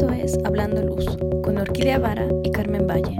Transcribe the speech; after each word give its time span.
Esto 0.00 0.14
es 0.14 0.38
Hablando 0.46 0.82
Luz 0.82 1.04
con 1.44 1.58
Orquídea 1.58 1.98
Vara 1.98 2.26
y 2.42 2.50
Carmen 2.50 2.86
Valle. 2.86 3.18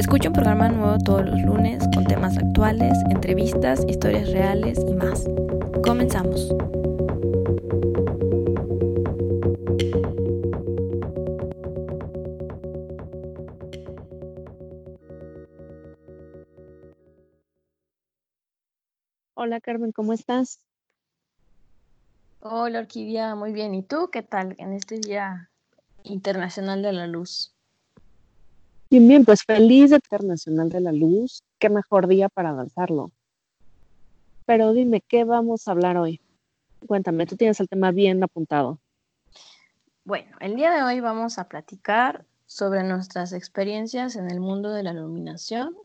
Escucha 0.00 0.30
un 0.30 0.32
programa 0.34 0.68
nuevo 0.68 0.98
todos 0.98 1.24
los 1.24 1.40
lunes 1.42 1.84
con 1.94 2.04
temas 2.04 2.36
actuales, 2.36 2.98
entrevistas, 3.08 3.84
historias 3.86 4.28
reales 4.32 4.80
y 4.80 4.94
más. 4.94 5.26
Comenzamos. 5.84 6.52
Hola 19.34 19.60
Carmen, 19.60 19.92
¿cómo 19.92 20.12
estás? 20.12 20.58
Hola 22.40 22.80
Orquídea, 22.80 23.36
muy 23.36 23.52
bien. 23.52 23.72
¿Y 23.72 23.84
tú 23.84 24.10
qué 24.10 24.24
tal 24.24 24.56
en 24.58 24.72
este 24.72 24.98
Día 24.98 25.47
Internacional 26.08 26.82
de 26.82 26.92
la 26.92 27.06
Luz? 27.06 27.54
Bien, 28.90 29.06
bien, 29.06 29.24
pues 29.24 29.44
feliz 29.44 29.92
Internacional 29.92 30.68
de 30.68 30.80
la 30.80 30.92
Luz. 30.92 31.42
Qué 31.58 31.68
mejor 31.68 32.08
día 32.08 32.28
para 32.28 32.50
avanzarlo. 32.50 33.12
Pero 34.46 34.72
dime, 34.72 35.02
¿qué 35.02 35.24
vamos 35.24 35.68
a 35.68 35.72
hablar 35.72 35.98
hoy? 35.98 36.20
Cuéntame, 36.86 37.26
tú 37.26 37.36
tienes 37.36 37.60
el 37.60 37.68
tema 37.68 37.90
bien 37.90 38.22
apuntado. 38.22 38.78
Bueno, 40.04 40.36
el 40.40 40.56
día 40.56 40.70
de 40.72 40.82
hoy 40.82 41.00
vamos 41.00 41.38
a 41.38 41.48
platicar 41.48 42.24
sobre 42.46 42.82
nuestras 42.82 43.34
experiencias 43.34 44.16
en 44.16 44.30
el 44.30 44.40
mundo 44.40 44.70
de 44.72 44.82
la 44.82 44.92
iluminación 44.92 45.76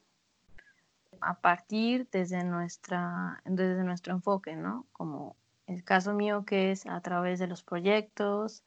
a 1.20 1.42
partir 1.42 2.08
desde, 2.12 2.44
nuestra, 2.44 3.42
desde 3.44 3.84
nuestro 3.84 4.14
enfoque, 4.14 4.56
¿no? 4.56 4.86
Como 4.94 5.36
el 5.68 5.84
caso 5.84 6.14
mío 6.14 6.46
que 6.46 6.72
es 6.72 6.86
a 6.86 7.02
través 7.02 7.40
de 7.40 7.48
los 7.48 7.64
proyectos 7.64 8.64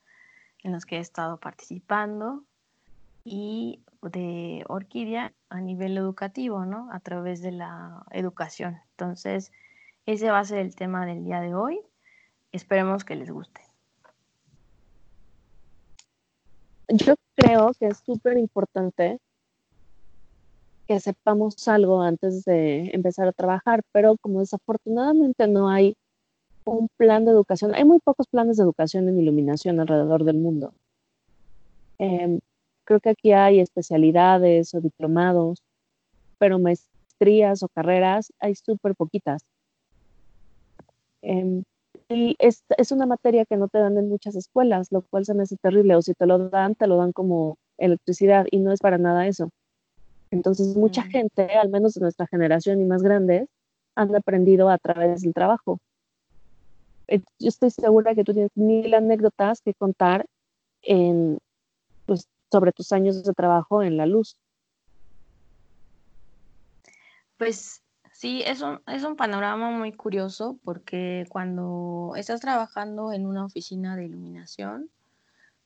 en 0.66 0.73
los 0.73 0.85
que 0.85 0.96
he 0.96 1.01
estado 1.01 1.38
participando 1.38 2.43
y 3.24 3.80
de 4.02 4.65
Orquídea 4.68 5.32
a 5.49 5.60
nivel 5.60 5.96
educativo, 5.96 6.65
¿no? 6.65 6.88
A 6.93 6.99
través 6.99 7.41
de 7.41 7.52
la 7.52 8.04
educación. 8.10 8.76
Entonces, 8.91 9.52
ese 10.07 10.29
va 10.29 10.41
a 10.41 10.45
ser 10.45 10.59
el 10.59 10.74
tema 10.74 11.07
del 11.07 11.24
día 11.24 11.41
de 11.41 11.54
hoy. 11.54 11.80
Esperemos 12.51 13.04
que 13.04 13.15
les 13.15 13.30
guste. 13.30 13.60
Yo 16.88 17.15
creo 17.37 17.71
que 17.79 17.87
es 17.87 17.98
súper 17.98 18.37
importante 18.37 19.21
que 20.88 20.98
sepamos 20.98 21.69
algo 21.69 22.02
antes 22.02 22.45
de 22.45 22.91
empezar 22.93 23.29
a 23.29 23.32
trabajar, 23.32 23.82
pero 23.93 24.16
como 24.16 24.41
desafortunadamente 24.41 25.46
no 25.46 25.69
hay 25.69 25.96
un 26.67 26.89
plan 26.97 27.25
de 27.25 27.31
educación. 27.31 27.75
Hay 27.75 27.85
muy 27.85 28.01
pocos 28.01 28.27
planes 28.27 28.57
de 28.57 28.65
educación 28.65 29.09
en 29.09 29.19
iluminación 29.19 29.81
alrededor 29.81 30.25
del 30.25 30.37
mundo. 30.37 30.75
Em, 31.99 32.41
creo 32.85 33.01
que 33.01 33.11
aquí 33.11 33.33
hay 33.33 33.61
especialidades 33.61 34.75
o 34.75 34.81
diplomados, 34.81 35.63
pero 36.39 36.59
maestrías 36.59 37.63
o 37.63 37.69
carreras 37.69 38.33
hay 38.41 38.55
súper 38.55 38.95
poquitas. 38.95 39.43
Em, 41.23 41.63
y 42.09 42.37
es, 42.39 42.63
es, 42.77 42.93
una 42.93 43.07
materia 43.07 43.45
que 43.47 43.57
no 43.57 43.69
te 43.69 43.79
dan 43.79 43.97
en 43.99 44.09
muchas 44.09 44.37
escuelas, 44.37 44.93
lo 44.93 45.03
cual 45.03 45.25
se 45.25 45.35
me 45.35 45.43
hace 45.45 45.57
terrible. 45.57 45.97
O 45.97 46.03
si 46.03 46.15
te 46.15 46.27
lo 46.27 46.51
dan, 46.51 46.75
te 46.75 46.87
lo 46.87 46.97
dan 46.97 47.13
como 47.13 47.59
electricidad 47.79 48.47
y 48.51 48.59
no 48.59 48.73
es 48.73 48.81
para 48.81 48.99
nada 48.99 49.27
eso. 49.27 49.51
Entonces, 50.31 50.77
mucha 50.77 51.03
gente, 51.03 51.45
al 51.55 51.69
menos 51.71 51.95
de 51.95 52.01
nuestra 52.03 52.27
generación 52.27 52.81
y 52.81 52.85
más 52.85 53.03
grandes, 53.03 53.49
han 53.97 54.15
aprendido 54.15 54.69
a 54.69 54.79
través 54.79 55.23
del 55.23 55.33
trabajo. 55.33 55.79
Eh, 57.09 57.21
yo 57.38 57.49
estoy 57.49 57.71
segura 57.71 58.15
que 58.15 58.24
tú 58.24 58.32
tienes 58.32 58.51
mil 58.57 58.93
anécdotas 58.95 59.60
que 59.60 59.74
contar 59.74 60.26
en, 60.82 61.38
pues, 62.07 62.29
sobre 62.51 62.73
tus 62.73 62.93
años 62.93 63.23
de 63.23 63.32
trabajo 63.32 63.82
en 63.82 63.96
la 63.96 64.06
luz. 64.06 64.37
Pues 67.36 67.82
sí, 68.12 68.42
es 68.47 68.62
un, 68.62 68.81
es 68.86 69.04
un 69.04 69.16
panorama 69.16 69.70
muy 69.70 69.92
curioso 69.92 70.58
porque 70.64 71.26
cuando 71.28 72.12
estás 72.16 72.41
trabajando 72.41 73.12
en 73.12 73.26
una 73.26 73.44
oficina 73.44 73.94
de 73.94 74.06
iluminación, 74.06 74.91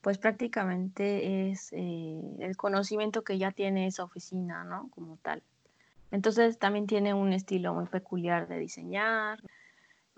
pues 0.00 0.18
prácticamente 0.18 1.50
es 1.50 1.72
eh, 1.72 2.20
el 2.38 2.56
conocimiento 2.56 3.22
que 3.22 3.38
ya 3.38 3.52
tiene 3.52 3.86
esa 3.86 4.04
oficina, 4.04 4.64
¿no? 4.64 4.88
Como 4.90 5.18
tal. 5.18 5.42
Entonces 6.10 6.58
también 6.58 6.86
tiene 6.86 7.14
un 7.14 7.32
estilo 7.32 7.74
muy 7.74 7.86
peculiar 7.86 8.48
de 8.48 8.58
diseñar, 8.58 9.40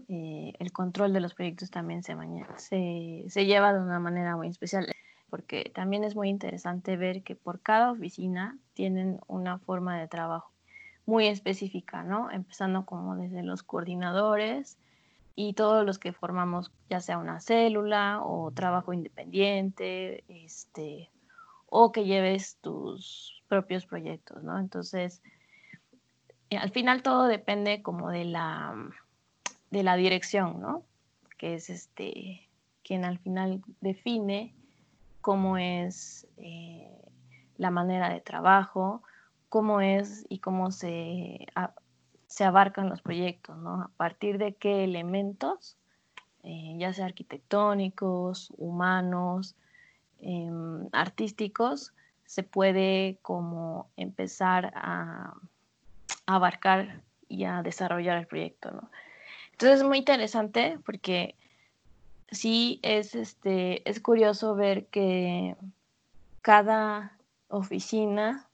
eh, 0.08 0.52
el 0.58 0.72
control 0.72 1.12
de 1.12 1.20
los 1.20 1.34
proyectos 1.34 1.70
también 1.70 2.02
se, 2.02 2.16
se, 2.56 3.24
se 3.28 3.46
lleva 3.46 3.72
de 3.72 3.80
una 3.80 3.98
manera 3.98 4.36
muy 4.36 4.48
especial, 4.48 4.86
porque 5.30 5.70
también 5.74 6.04
es 6.04 6.14
muy 6.14 6.28
interesante 6.28 6.96
ver 6.96 7.22
que 7.22 7.34
por 7.34 7.60
cada 7.60 7.92
oficina 7.92 8.58
tienen 8.74 9.20
una 9.26 9.58
forma 9.58 9.98
de 9.98 10.08
trabajo 10.08 10.50
muy 11.06 11.26
específica, 11.26 12.02
¿no? 12.02 12.30
Empezando 12.30 12.84
como 12.84 13.16
desde 13.16 13.42
los 13.42 13.62
coordinadores 13.62 14.78
y 15.34 15.54
todos 15.54 15.84
los 15.84 15.98
que 15.98 16.12
formamos 16.12 16.70
ya 16.88 17.00
sea 17.00 17.18
una 17.18 17.40
célula 17.40 18.20
o 18.22 18.50
trabajo 18.50 18.92
independiente, 18.92 20.24
este, 20.28 21.10
o 21.66 21.90
que 21.90 22.04
lleves 22.04 22.58
tus 22.60 23.42
propios 23.48 23.86
proyectos, 23.86 24.42
¿no? 24.42 24.58
Entonces, 24.58 25.22
eh, 26.50 26.58
al 26.58 26.70
final 26.70 27.02
todo 27.02 27.26
depende 27.26 27.82
como 27.82 28.10
de 28.10 28.26
la 28.26 28.74
de 29.72 29.82
la 29.82 29.96
dirección, 29.96 30.60
¿no? 30.60 30.84
Que 31.38 31.54
es 31.54 31.70
este 31.70 32.46
quien 32.84 33.04
al 33.04 33.18
final 33.18 33.62
define 33.80 34.54
cómo 35.22 35.56
es 35.56 36.26
eh, 36.36 36.90
la 37.56 37.70
manera 37.70 38.10
de 38.10 38.20
trabajo, 38.20 39.02
cómo 39.48 39.80
es 39.80 40.26
y 40.28 40.40
cómo 40.40 40.72
se, 40.72 41.46
se 42.26 42.44
abarcan 42.44 42.90
los 42.90 43.00
proyectos, 43.00 43.56
¿no? 43.56 43.82
A 43.82 43.90
partir 43.96 44.36
de 44.36 44.54
qué 44.54 44.84
elementos, 44.84 45.76
eh, 46.42 46.74
ya 46.76 46.92
sea 46.92 47.06
arquitectónicos, 47.06 48.52
humanos, 48.58 49.54
em, 50.20 50.86
artísticos, 50.92 51.94
se 52.26 52.42
puede 52.42 53.18
como 53.22 53.88
empezar 53.96 54.72
a, 54.74 55.34
a 56.26 56.34
abarcar 56.34 57.00
y 57.28 57.44
a 57.44 57.62
desarrollar 57.62 58.18
el 58.18 58.26
proyecto, 58.26 58.70
¿no? 58.70 58.90
Entonces 59.52 59.80
es 59.80 59.86
muy 59.86 59.98
interesante 59.98 60.78
porque 60.84 61.36
sí 62.30 62.80
es, 62.82 63.14
este, 63.14 63.88
es 63.88 64.00
curioso 64.00 64.54
ver 64.54 64.86
que 64.86 65.56
cada 66.40 67.16
oficina 67.48 68.48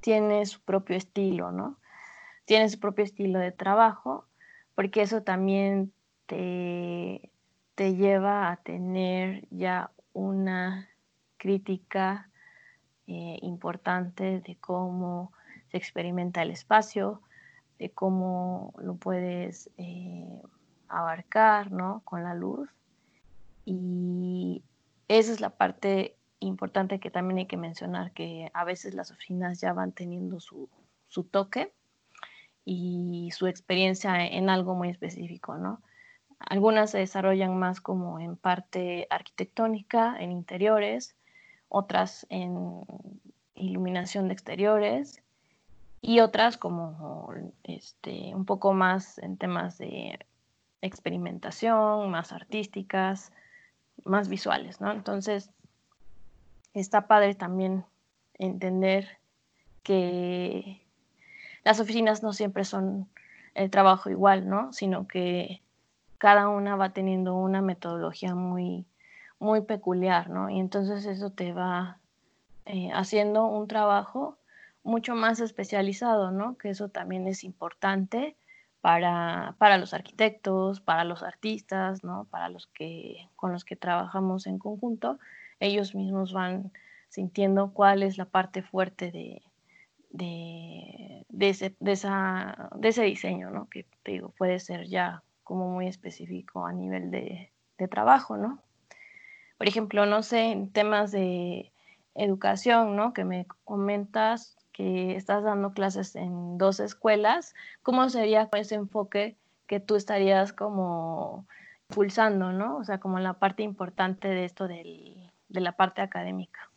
tiene 0.00 0.46
su 0.46 0.60
propio 0.60 0.96
estilo, 0.96 1.52
¿no? 1.52 1.76
Tiene 2.44 2.68
su 2.68 2.80
propio 2.80 3.04
estilo 3.04 3.38
de 3.38 3.52
trabajo, 3.52 4.24
porque 4.74 5.02
eso 5.02 5.22
también 5.22 5.92
te, 6.26 7.30
te 7.74 7.94
lleva 7.94 8.50
a 8.50 8.56
tener 8.56 9.46
ya 9.50 9.90
una 10.12 10.88
crítica 11.36 12.30
eh, 13.06 13.38
importante 13.42 14.40
de 14.40 14.56
cómo 14.60 15.32
se 15.70 15.76
experimenta 15.76 16.42
el 16.42 16.50
espacio, 16.50 17.22
de 17.78 17.90
cómo 17.90 18.74
lo 18.78 18.96
puedes 18.96 19.70
eh, 19.76 20.42
abarcar, 20.88 21.70
¿no? 21.70 22.02
Con 22.04 22.24
la 22.24 22.34
luz. 22.34 22.68
Y 23.64 24.62
esa 25.08 25.32
es 25.32 25.40
la 25.40 25.50
parte 25.50 26.16
importante 26.40 27.00
que 27.00 27.10
también 27.10 27.38
hay 27.38 27.46
que 27.46 27.56
mencionar, 27.56 28.12
que 28.12 28.50
a 28.54 28.64
veces 28.64 28.94
las 28.94 29.10
oficinas 29.10 29.60
ya 29.60 29.72
van 29.72 29.92
teniendo 29.92 30.40
su, 30.40 30.68
su 31.08 31.24
toque 31.24 31.72
y 32.64 33.30
su 33.32 33.46
experiencia 33.46 34.26
en 34.26 34.50
algo 34.50 34.74
muy 34.74 34.88
específico, 34.90 35.56
¿no? 35.56 35.80
Algunas 36.38 36.92
se 36.92 36.98
desarrollan 36.98 37.58
más 37.58 37.80
como 37.80 38.20
en 38.20 38.36
parte 38.36 39.08
arquitectónica, 39.10 40.16
en 40.20 40.30
interiores, 40.30 41.16
otras 41.68 42.26
en 42.30 42.82
iluminación 43.54 44.28
de 44.28 44.34
exteriores 44.34 45.22
y 46.00 46.20
otras 46.20 46.56
como 46.56 47.32
este, 47.64 48.34
un 48.34 48.44
poco 48.44 48.72
más 48.72 49.18
en 49.18 49.36
temas 49.36 49.78
de 49.78 50.18
experimentación, 50.80 52.10
más 52.10 52.32
artísticas, 52.32 53.32
más 54.04 54.28
visuales, 54.28 54.80
¿no? 54.80 54.92
Entonces, 54.92 55.50
está 56.72 57.06
padre 57.06 57.34
también 57.34 57.84
entender 58.34 59.18
que 59.82 60.86
las 61.64 61.80
oficinas 61.80 62.22
no 62.22 62.32
siempre 62.32 62.64
son 62.64 63.08
el 63.54 63.70
trabajo 63.70 64.08
igual, 64.10 64.48
¿no? 64.48 64.72
Sino 64.72 65.08
que 65.08 65.62
cada 66.18 66.48
una 66.48 66.76
va 66.76 66.90
teniendo 66.90 67.34
una 67.34 67.60
metodología 67.60 68.34
muy, 68.34 68.86
muy 69.40 69.62
peculiar, 69.62 70.30
¿no? 70.30 70.48
Y 70.48 70.60
entonces 70.60 71.04
eso 71.06 71.30
te 71.30 71.52
va 71.52 71.98
eh, 72.66 72.90
haciendo 72.92 73.46
un 73.46 73.66
trabajo 73.66 74.37
mucho 74.88 75.14
más 75.14 75.38
especializado, 75.40 76.30
¿no? 76.30 76.56
Que 76.56 76.70
eso 76.70 76.88
también 76.88 77.28
es 77.28 77.44
importante 77.44 78.36
para, 78.80 79.54
los 79.78 79.92
arquitectos, 79.92 80.80
para 80.80 81.04
los 81.04 81.22
artistas, 81.22 82.02
¿no? 82.02 82.24
Para 82.30 82.48
los 82.48 82.66
que 82.68 83.28
con 83.36 83.52
los 83.52 83.66
que 83.66 83.76
trabajamos 83.76 84.46
en 84.46 84.58
conjunto, 84.58 85.18
ellos 85.60 85.94
mismos 85.94 86.32
van 86.32 86.72
sintiendo 87.10 87.72
cuál 87.74 88.02
es 88.02 88.16
la 88.16 88.24
parte 88.24 88.62
fuerte 88.62 89.12
de, 89.12 89.42
de, 90.08 91.48
ese, 91.48 91.76
de, 91.80 91.92
esa, 91.92 92.70
de 92.74 92.88
ese 92.88 93.02
diseño, 93.02 93.50
¿no? 93.50 93.68
Que 93.68 93.84
te 94.02 94.12
digo, 94.12 94.30
puede 94.38 94.58
ser 94.58 94.86
ya 94.86 95.22
como 95.44 95.70
muy 95.70 95.86
específico 95.86 96.64
a 96.64 96.72
nivel 96.72 97.10
de, 97.10 97.52
de 97.76 97.88
trabajo, 97.88 98.38
¿no? 98.38 98.62
Por 99.58 99.68
ejemplo, 99.68 100.06
no 100.06 100.22
sé, 100.22 100.50
en 100.50 100.70
temas 100.72 101.10
de 101.12 101.72
educación, 102.14 102.96
¿no? 102.96 103.12
Que 103.12 103.24
me 103.24 103.46
comentas 103.64 104.57
que 104.78 105.16
estás 105.16 105.42
dando 105.42 105.72
clases 105.72 106.14
en 106.14 106.56
dos 106.56 106.78
escuelas, 106.78 107.56
¿cómo 107.82 108.08
sería 108.10 108.48
ese 108.52 108.76
enfoque 108.76 109.36
que 109.66 109.80
tú 109.80 109.96
estarías 109.96 110.52
como 110.52 111.46
pulsando, 111.88 112.52
¿no? 112.52 112.76
O 112.76 112.84
sea, 112.84 113.00
como 113.00 113.18
la 113.18 113.32
parte 113.32 113.64
importante 113.64 114.28
de 114.28 114.44
esto 114.44 114.68
del, 114.68 115.32
de 115.48 115.60
la 115.60 115.72
parte 115.72 116.00
académica. 116.00 116.70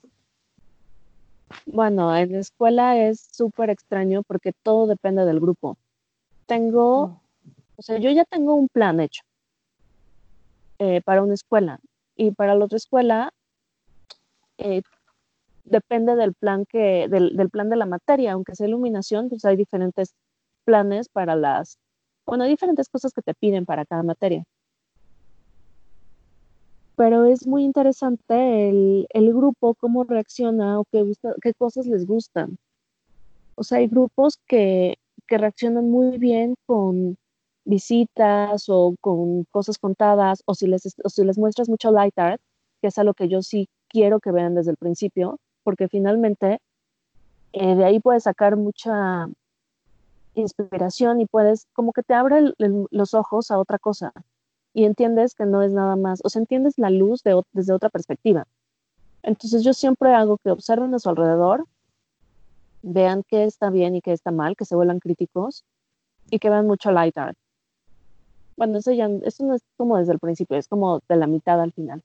Bueno, 1.67 2.15
en 2.17 2.31
la 2.31 2.39
escuela 2.39 2.97
es 2.97 3.19
súper 3.19 3.69
extraño 3.69 4.23
porque 4.23 4.51
todo 4.51 4.87
depende 4.87 5.23
del 5.23 5.39
grupo. 5.39 5.77
Tengo, 6.47 7.07
mm. 7.07 7.51
o 7.75 7.81
sea, 7.83 7.99
yo 7.99 8.09
ya 8.09 8.25
tengo 8.25 8.55
un 8.55 8.67
plan 8.67 8.99
hecho 8.99 9.21
eh, 10.79 11.01
para 11.01 11.21
una 11.21 11.35
escuela 11.35 11.79
y 12.15 12.31
para 12.31 12.55
la 12.55 12.65
otra 12.65 12.77
escuela 12.77 13.31
eh, 14.57 14.81
depende 15.65 16.15
del 16.15 16.33
plan 16.33 16.65
que, 16.65 17.07
del, 17.09 17.35
del, 17.37 17.49
plan 17.49 17.69
de 17.69 17.77
la 17.77 17.85
materia, 17.85 18.33
aunque 18.33 18.55
sea 18.55 18.67
iluminación, 18.67 19.29
pues 19.29 19.45
hay 19.45 19.55
diferentes 19.55 20.13
planes 20.65 21.09
para 21.09 21.35
las, 21.35 21.77
bueno, 22.25 22.43
hay 22.43 22.51
diferentes 22.51 22.89
cosas 22.89 23.13
que 23.13 23.21
te 23.21 23.33
piden 23.33 23.65
para 23.65 23.85
cada 23.85 24.03
materia 24.03 24.43
pero 27.01 27.25
es 27.25 27.47
muy 27.47 27.63
interesante 27.63 28.69
el, 28.69 29.07
el 29.09 29.33
grupo, 29.33 29.73
cómo 29.73 30.03
reacciona 30.03 30.79
o 30.79 30.85
qué, 30.91 31.01
gusta, 31.01 31.33
qué 31.41 31.51
cosas 31.55 31.87
les 31.87 32.05
gustan. 32.05 32.59
O 33.55 33.63
sea, 33.63 33.79
hay 33.79 33.87
grupos 33.87 34.37
que, 34.47 34.99
que 35.27 35.39
reaccionan 35.39 35.89
muy 35.89 36.19
bien 36.19 36.53
con 36.67 37.17
visitas 37.65 38.65
o 38.69 38.93
con 39.01 39.45
cosas 39.45 39.79
contadas, 39.79 40.43
o 40.45 40.53
si 40.53 40.67
les, 40.67 40.95
o 41.03 41.09
si 41.09 41.23
les 41.23 41.39
muestras 41.39 41.69
mucho 41.69 41.91
light 41.91 42.17
art, 42.19 42.39
que 42.81 42.89
es 42.89 42.97
algo 42.99 43.15
que 43.15 43.29
yo 43.29 43.41
sí 43.41 43.67
quiero 43.89 44.19
que 44.19 44.31
vean 44.31 44.53
desde 44.53 44.69
el 44.69 44.77
principio, 44.77 45.39
porque 45.63 45.87
finalmente 45.87 46.59
eh, 47.53 47.75
de 47.75 47.85
ahí 47.85 47.99
puedes 47.99 48.23
sacar 48.23 48.55
mucha 48.55 49.27
inspiración 50.35 51.19
y 51.19 51.25
puedes, 51.25 51.67
como 51.73 51.91
que 51.91 52.03
te 52.03 52.13
abre 52.13 52.53
los 52.57 53.13
ojos 53.13 53.51
a 53.51 53.59
otra 53.59 53.77
cosa 53.79 54.13
y 54.73 54.85
entiendes 54.85 55.35
que 55.35 55.45
no 55.45 55.61
es 55.61 55.73
nada 55.73 55.95
más, 55.95 56.21
o 56.23 56.29
sea, 56.29 56.39
entiendes 56.39 56.77
la 56.77 56.89
luz 56.89 57.21
desde 57.23 57.73
otra 57.73 57.89
perspectiva. 57.89 58.47
Entonces 59.23 59.63
yo 59.63 59.73
siempre 59.73 60.13
hago 60.13 60.37
que 60.37 60.51
observen 60.51 60.93
a 60.93 60.99
su 60.99 61.09
alrededor, 61.09 61.65
vean 62.81 63.23
qué 63.27 63.43
está 63.43 63.69
bien 63.69 63.95
y 63.95 64.01
qué 64.01 64.13
está 64.13 64.31
mal, 64.31 64.55
que 64.55 64.65
se 64.65 64.75
vuelvan 64.75 64.99
críticos 64.99 65.63
y 66.29 66.39
que 66.39 66.49
vean 66.49 66.67
mucho 66.67 66.91
light 66.91 67.17
art. 67.17 67.37
Bueno, 68.55 68.77
eso, 68.77 68.91
ya, 68.91 69.09
eso 69.23 69.45
no 69.45 69.55
es 69.55 69.61
como 69.77 69.97
desde 69.97 70.13
el 70.13 70.19
principio, 70.19 70.57
es 70.57 70.67
como 70.67 71.01
de 71.07 71.15
la 71.15 71.27
mitad 71.27 71.59
al 71.59 71.73
final. 71.73 72.01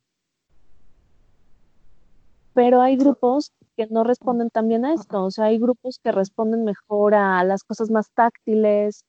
Pero 2.57 2.81
hay 2.81 2.97
grupos 2.97 3.53
que 3.77 3.87
no 3.89 4.03
responden 4.03 4.49
también 4.49 4.87
a 4.87 4.95
esto, 4.95 5.25
o 5.27 5.31
sea, 5.31 5.45
hay 5.45 5.59
grupos 5.59 6.01
que 6.03 6.11
responden 6.11 6.65
mejor 6.65 7.15
a 7.15 7.45
las 7.45 7.63
cosas 7.65 7.91
más 7.91 8.11
táctiles 8.13 9.05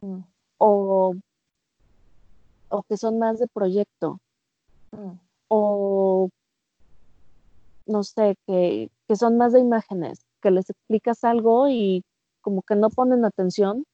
mm. 0.00 0.20
o 0.56 1.14
o 2.70 2.82
que 2.84 2.96
son 2.96 3.18
más 3.18 3.38
de 3.38 3.48
proyecto. 3.48 4.18
Mm. 4.92 5.18
O 5.48 6.30
no 7.86 8.02
sé, 8.02 8.36
que, 8.46 8.90
son 9.14 9.36
más 9.36 9.52
de 9.52 9.60
imágenes, 9.60 10.24
que 10.40 10.50
les 10.50 10.70
explicas 10.70 11.22
algo 11.22 11.68
y 11.68 12.02
como 12.40 12.62
que 12.62 12.76
no 12.76 12.88
ponen 12.88 13.26
atención 13.26 13.84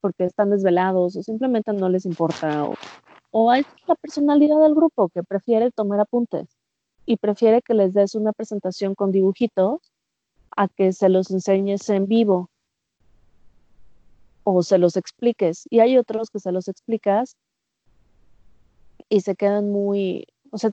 porque 0.00 0.24
están 0.24 0.50
desvelados 0.50 1.16
o 1.16 1.22
simplemente 1.22 1.72
no 1.72 1.88
les 1.88 2.04
importa. 2.04 2.64
O, 2.64 2.74
o 3.30 3.50
hay 3.52 3.64
la 3.86 3.94
personalidad 3.94 4.60
del 4.60 4.74
grupo 4.74 5.08
que 5.08 5.22
prefiere 5.22 5.70
tomar 5.70 6.00
apuntes 6.00 6.53
y 7.06 7.16
prefiere 7.16 7.62
que 7.62 7.74
les 7.74 7.92
des 7.92 8.14
una 8.14 8.32
presentación 8.32 8.94
con 8.94 9.12
dibujitos 9.12 9.80
a 10.56 10.68
que 10.68 10.92
se 10.92 11.08
los 11.08 11.30
enseñes 11.30 11.88
en 11.90 12.06
vivo 12.06 12.50
o 14.44 14.62
se 14.62 14.78
los 14.78 14.96
expliques. 14.96 15.66
Y 15.70 15.80
hay 15.80 15.98
otros 15.98 16.30
que 16.30 16.38
se 16.38 16.52
los 16.52 16.68
explicas 16.68 17.36
y 19.08 19.20
se 19.20 19.34
quedan 19.34 19.70
muy, 19.70 20.26
o 20.50 20.58
sea, 20.58 20.70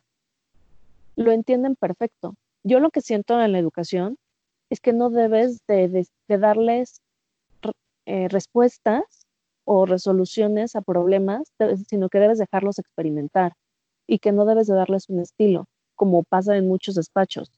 lo 1.15 1.31
entienden 1.31 1.75
perfecto. 1.75 2.35
Yo 2.63 2.79
lo 2.79 2.91
que 2.91 3.01
siento 3.01 3.41
en 3.41 3.51
la 3.51 3.59
educación 3.59 4.17
es 4.69 4.79
que 4.79 4.93
no 4.93 5.09
debes 5.09 5.59
de, 5.67 6.07
darles 6.27 7.01
eh, 8.05 8.27
respuestas 8.29 9.27
o 9.65 9.85
resoluciones 9.85 10.75
a 10.75 10.81
problemas, 10.81 11.51
sino 11.87 12.09
que 12.09 12.19
debes 12.19 12.39
dejarlos 12.39 12.79
experimentar 12.79 13.53
y 14.07 14.19
que 14.19 14.31
no 14.31 14.45
debes 14.45 14.67
de 14.67 14.75
darles 14.75 15.09
un 15.09 15.19
estilo, 15.19 15.65
como 16.01 16.23
pasa 16.23 16.57
en 16.57 16.67
muchos 16.67 16.95
despachos, 16.95 17.51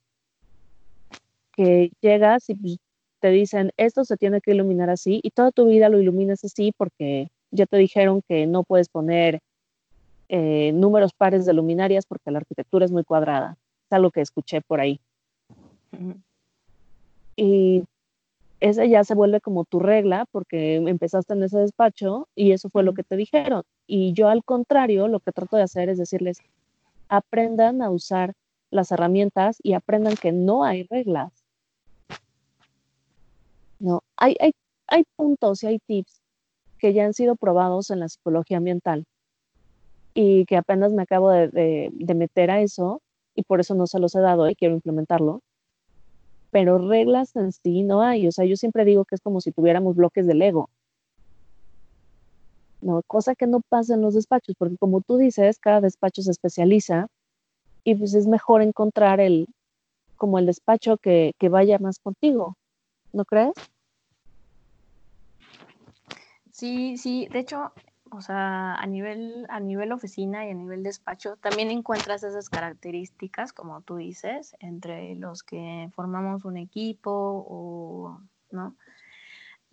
que 1.53 1.93
llegas 2.01 2.49
y 2.49 2.55
pues, 2.55 2.77
te 3.21 3.29
dicen, 3.29 3.71
esto 3.77 4.03
se 4.03 4.17
tiene 4.17 4.41
que 4.41 4.51
iluminar 4.51 4.89
así 4.89 5.21
y 5.23 5.29
toda 5.29 5.51
tu 5.51 5.65
vida 5.65 5.87
lo 5.87 5.97
iluminas 5.97 6.43
así 6.43 6.73
porque 6.77 7.29
ya 7.51 7.65
te 7.67 7.77
dijeron 7.77 8.21
que 8.27 8.45
no 8.45 8.65
puedes 8.65 8.89
poner 8.89 9.39
eh, 10.27 10.73
números 10.73 11.13
pares 11.13 11.45
de 11.45 11.53
luminarias 11.53 12.05
porque 12.05 12.31
la 12.31 12.39
arquitectura 12.39 12.83
es 12.83 12.91
muy 12.91 13.05
cuadrada. 13.05 13.55
Es 13.85 13.93
algo 13.93 14.11
que 14.11 14.19
escuché 14.19 14.59
por 14.59 14.81
ahí. 14.81 14.99
Y 17.37 17.85
esa 18.59 18.83
ya 18.83 19.05
se 19.05 19.15
vuelve 19.15 19.39
como 19.39 19.63
tu 19.63 19.79
regla 19.79 20.25
porque 20.33 20.75
empezaste 20.75 21.31
en 21.31 21.43
ese 21.43 21.59
despacho 21.59 22.27
y 22.35 22.51
eso 22.51 22.69
fue 22.69 22.83
lo 22.83 22.93
que 22.93 23.03
te 23.03 23.15
dijeron. 23.15 23.63
Y 23.87 24.11
yo 24.11 24.27
al 24.27 24.43
contrario, 24.43 25.07
lo 25.07 25.21
que 25.21 25.31
trato 25.31 25.55
de 25.55 25.63
hacer 25.63 25.87
es 25.87 25.97
decirles, 25.97 26.39
aprendan 27.09 27.81
a 27.81 27.89
usar 27.89 28.33
las 28.71 28.91
herramientas 28.91 29.57
y 29.61 29.73
aprendan 29.73 30.15
que 30.15 30.31
no 30.31 30.63
hay 30.63 30.83
reglas. 30.83 31.31
No, 33.79 34.01
hay, 34.17 34.35
hay, 34.39 34.53
hay 34.87 35.03
puntos 35.15 35.63
y 35.63 35.67
hay 35.67 35.79
tips 35.79 36.21
que 36.79 36.93
ya 36.93 37.05
han 37.05 37.13
sido 37.13 37.35
probados 37.35 37.91
en 37.91 37.99
la 37.99 38.09
psicología 38.09 38.57
ambiental 38.57 39.05
y 40.13 40.45
que 40.45 40.57
apenas 40.57 40.91
me 40.91 41.03
acabo 41.03 41.31
de, 41.31 41.91
meter 42.15 42.51
a 42.51 42.61
eso 42.61 43.01
y 43.35 43.43
por 43.43 43.59
eso 43.59 43.75
no 43.75 43.87
se 43.87 43.99
los 43.99 44.13
he 44.15 44.19
dado 44.19 44.49
y 44.49 44.55
quiero 44.55 44.75
implementarlo. 44.75 45.41
Pero 46.51 46.77
reglas 46.77 47.35
en 47.35 47.51
sí 47.51 47.83
no 47.83 48.03
hay. 48.03 48.27
O 48.27 48.31
sea, 48.31 48.45
yo 48.45 48.55
siempre 48.55 48.85
digo 48.85 49.05
que 49.05 49.15
es 49.15 49.21
como 49.21 49.41
si 49.41 49.51
tuviéramos 49.51 49.95
bloques 49.95 50.27
de 50.27 50.35
Lego. 50.35 50.69
No, 52.83 53.01
cosa 53.07 53.33
que 53.33 53.47
no 53.47 53.61
pasa 53.61 53.93
en 53.93 54.01
los 54.01 54.13
despachos, 54.13 54.55
porque 54.57 54.77
como 54.77 54.99
tú 55.01 55.17
dices, 55.17 55.57
cada 55.57 55.79
despacho 55.79 56.21
se 56.21 56.31
especializa 56.31 57.07
y 57.85 57.95
pues 57.95 58.13
es 58.13 58.27
mejor 58.27 58.61
encontrar 58.61 59.21
el, 59.21 59.47
como 60.17 60.37
el 60.37 60.45
despacho 60.45 60.97
que, 60.97 61.33
que 61.39 61.47
vaya 61.47 61.79
más 61.79 61.99
contigo, 61.99 62.57
¿no 63.13 63.23
crees? 63.23 63.53
Sí, 66.51 66.97
sí, 66.97 67.27
de 67.31 67.39
hecho, 67.39 67.71
o 68.11 68.21
sea, 68.21 68.75
a 68.75 68.85
nivel, 68.85 69.45
a 69.49 69.59
nivel 69.59 69.91
oficina 69.91 70.45
y 70.45 70.51
a 70.51 70.53
nivel 70.53 70.83
despacho, 70.83 71.37
también 71.37 71.71
encuentras 71.71 72.23
esas 72.23 72.49
características, 72.49 73.53
como 73.53 73.81
tú 73.81 73.95
dices, 73.95 74.55
entre 74.59 75.15
los 75.15 75.41
que 75.41 75.89
formamos 75.95 76.45
un 76.45 76.57
equipo 76.57 77.11
o, 77.11 78.19
¿no? 78.51 78.75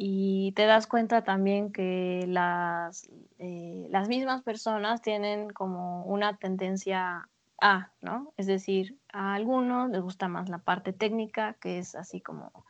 Y 0.03 0.53
te 0.53 0.65
das 0.65 0.87
cuenta 0.87 1.25
también 1.25 1.73
que 1.73 2.25
las, 2.27 3.11
eh, 3.39 3.87
las 3.91 4.09
mismas 4.09 4.43
personas 4.43 5.03
tienen 5.03 5.51
como 5.51 6.05
una 6.05 6.39
tendencia 6.39 7.29
a, 7.61 7.91
¿no? 8.01 8.33
Es 8.39 8.47
decir, 8.47 8.97
a 9.13 9.35
algunos 9.35 9.91
les 9.91 10.01
gusta 10.01 10.27
más 10.27 10.49
la 10.49 10.57
parte 10.57 10.95
técnica, 10.95 11.53
que 11.61 11.79
es 11.79 11.95
así 11.95 12.23
como 12.23 12.65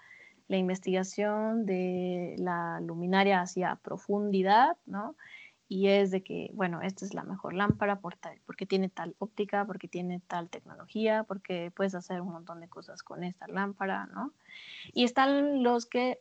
la 0.48 0.56
investigación 0.56 1.66
de 1.66 2.34
la 2.36 2.80
luminaria 2.80 3.42
hacia 3.42 3.76
profundidad, 3.76 4.76
¿no? 4.84 5.14
y 5.68 5.86
es 5.86 6.10
de 6.10 6.24
que, 6.24 6.50
bueno, 6.52 6.82
esta 6.82 7.04
es 7.04 7.14
la 7.14 7.22
mejor 7.22 7.54
lámpara 7.54 8.00
por 8.00 8.16
porque 8.44 8.66
tiene 8.66 8.88
tal 8.88 9.14
óptica, 9.20 9.64
porque 9.66 9.86
tiene 9.86 10.20
tal 10.26 10.50
tecnología, 10.50 11.22
porque 11.22 11.70
puedes 11.76 11.94
hacer 11.94 12.22
un 12.22 12.32
montón 12.32 12.58
de 12.58 12.68
cosas 12.68 13.04
con 13.04 13.22
esta 13.22 13.46
lámpara, 13.46 14.06
¿no? 14.06 14.32
Y 14.92 15.04
están 15.04 15.62
los 15.62 15.86
que 15.86 16.18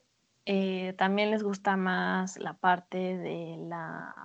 eh, 0.51 0.93
también 0.93 1.29
les 1.29 1.43
gusta 1.43 1.77
más 1.77 2.39
la 2.39 2.53
parte 2.53 2.97
de 2.97 3.55
la, 3.67 4.15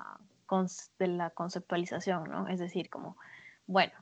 de 0.99 1.07
la 1.07 1.29
conceptualización, 1.29 2.31
¿no? 2.31 2.49
Es 2.49 2.59
decir, 2.59 2.89
como, 2.89 3.19
bueno, 3.67 3.93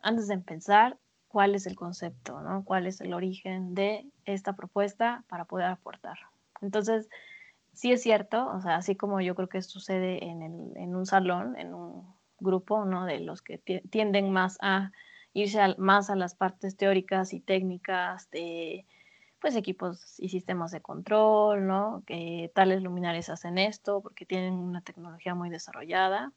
antes 0.00 0.28
de 0.28 0.34
empezar, 0.34 0.96
¿cuál 1.26 1.56
es 1.56 1.66
el 1.66 1.74
concepto, 1.74 2.40
¿no? 2.42 2.64
¿Cuál 2.64 2.86
es 2.86 3.00
el 3.00 3.12
origen 3.12 3.74
de 3.74 4.06
esta 4.24 4.52
propuesta 4.52 5.24
para 5.26 5.46
poder 5.46 5.66
aportar? 5.66 6.16
Entonces, 6.60 7.08
sí 7.72 7.90
es 7.90 8.02
cierto, 8.02 8.46
o 8.46 8.60
sea, 8.60 8.76
así 8.76 8.94
como 8.94 9.20
yo 9.20 9.34
creo 9.34 9.48
que 9.48 9.60
sucede 9.60 10.24
en, 10.24 10.42
el, 10.42 10.76
en 10.76 10.94
un 10.94 11.06
salón, 11.06 11.56
en 11.58 11.74
un 11.74 12.06
grupo, 12.38 12.84
¿no? 12.84 13.04
De 13.04 13.18
los 13.18 13.42
que 13.42 13.58
tienden 13.90 14.30
más 14.30 14.58
a 14.60 14.92
irse 15.32 15.58
más 15.78 16.08
a 16.08 16.14
las 16.14 16.36
partes 16.36 16.76
teóricas 16.76 17.32
y 17.32 17.40
técnicas 17.40 18.30
de 18.30 18.86
pues 19.44 19.56
equipos 19.56 20.18
y 20.18 20.30
sistemas 20.30 20.70
de 20.70 20.80
control, 20.80 21.66
¿no? 21.66 22.02
Que 22.06 22.50
tales 22.54 22.82
luminarias 22.82 23.28
hacen 23.28 23.58
esto 23.58 24.00
porque 24.00 24.24
tienen 24.24 24.54
una 24.54 24.80
tecnología 24.80 25.34
muy 25.34 25.50
desarrollada. 25.50 26.32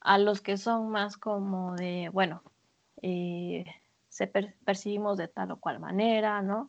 A 0.00 0.18
los 0.18 0.40
que 0.40 0.56
son 0.56 0.90
más 0.90 1.16
como 1.16 1.76
de, 1.76 2.10
bueno, 2.12 2.42
eh, 3.00 3.64
se 4.08 4.26
percibimos 4.26 5.18
de 5.18 5.28
tal 5.28 5.52
o 5.52 5.56
cual 5.58 5.78
manera, 5.78 6.42
¿no? 6.42 6.68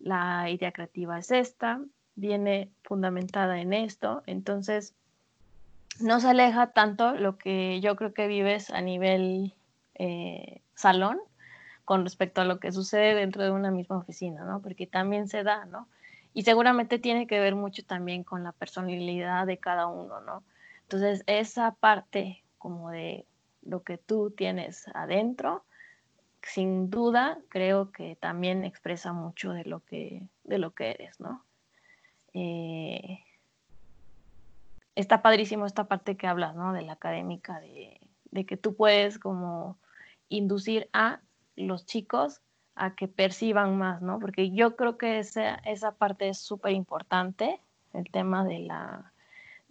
La 0.00 0.48
idea 0.48 0.72
creativa 0.72 1.18
es 1.18 1.30
esta, 1.32 1.82
viene 2.14 2.70
fundamentada 2.82 3.60
en 3.60 3.74
esto, 3.74 4.22
entonces 4.24 4.94
no 6.00 6.18
se 6.18 6.30
aleja 6.30 6.68
tanto 6.68 7.12
lo 7.12 7.36
que 7.36 7.78
yo 7.82 7.94
creo 7.96 8.14
que 8.14 8.26
vives 8.26 8.70
a 8.70 8.80
nivel 8.80 9.52
eh, 9.96 10.62
salón 10.74 11.20
con 11.84 12.04
respecto 12.04 12.40
a 12.40 12.44
lo 12.44 12.58
que 12.58 12.72
sucede 12.72 13.14
dentro 13.14 13.42
de 13.42 13.50
una 13.50 13.70
misma 13.70 13.98
oficina, 13.98 14.44
¿no? 14.44 14.60
Porque 14.60 14.86
también 14.86 15.28
se 15.28 15.42
da, 15.42 15.66
¿no? 15.66 15.88
Y 16.32 16.42
seguramente 16.42 16.98
tiene 16.98 17.26
que 17.26 17.38
ver 17.38 17.54
mucho 17.54 17.84
también 17.84 18.24
con 18.24 18.42
la 18.42 18.52
personalidad 18.52 19.46
de 19.46 19.58
cada 19.58 19.86
uno, 19.86 20.20
¿no? 20.20 20.42
Entonces, 20.82 21.22
esa 21.26 21.72
parte 21.72 22.42
como 22.58 22.90
de 22.90 23.26
lo 23.62 23.82
que 23.82 23.98
tú 23.98 24.30
tienes 24.30 24.88
adentro, 24.94 25.64
sin 26.42 26.90
duda 26.90 27.38
creo 27.48 27.92
que 27.92 28.16
también 28.16 28.64
expresa 28.64 29.12
mucho 29.12 29.52
de 29.52 29.64
lo 29.64 29.80
que, 29.80 30.22
de 30.44 30.58
lo 30.58 30.74
que 30.74 30.90
eres, 30.90 31.20
¿no? 31.20 31.44
Eh, 32.32 33.20
está 34.94 35.22
padrísimo 35.22 35.66
esta 35.66 35.84
parte 35.84 36.16
que 36.16 36.26
hablas, 36.26 36.54
¿no? 36.54 36.72
De 36.72 36.82
la 36.82 36.94
académica, 36.94 37.60
de, 37.60 38.00
de 38.30 38.46
que 38.46 38.56
tú 38.56 38.74
puedes 38.74 39.18
como 39.18 39.78
inducir 40.28 40.88
a 40.92 41.20
los 41.56 41.86
chicos 41.86 42.40
a 42.74 42.94
que 42.94 43.08
perciban 43.08 43.78
más, 43.78 44.02
¿no? 44.02 44.18
Porque 44.18 44.50
yo 44.50 44.76
creo 44.76 44.98
que 44.98 45.18
esa, 45.18 45.56
esa 45.56 45.92
parte 45.92 46.28
es 46.28 46.38
súper 46.38 46.72
importante, 46.72 47.60
el 47.92 48.10
tema 48.10 48.44
de 48.44 48.60
la, 48.60 49.12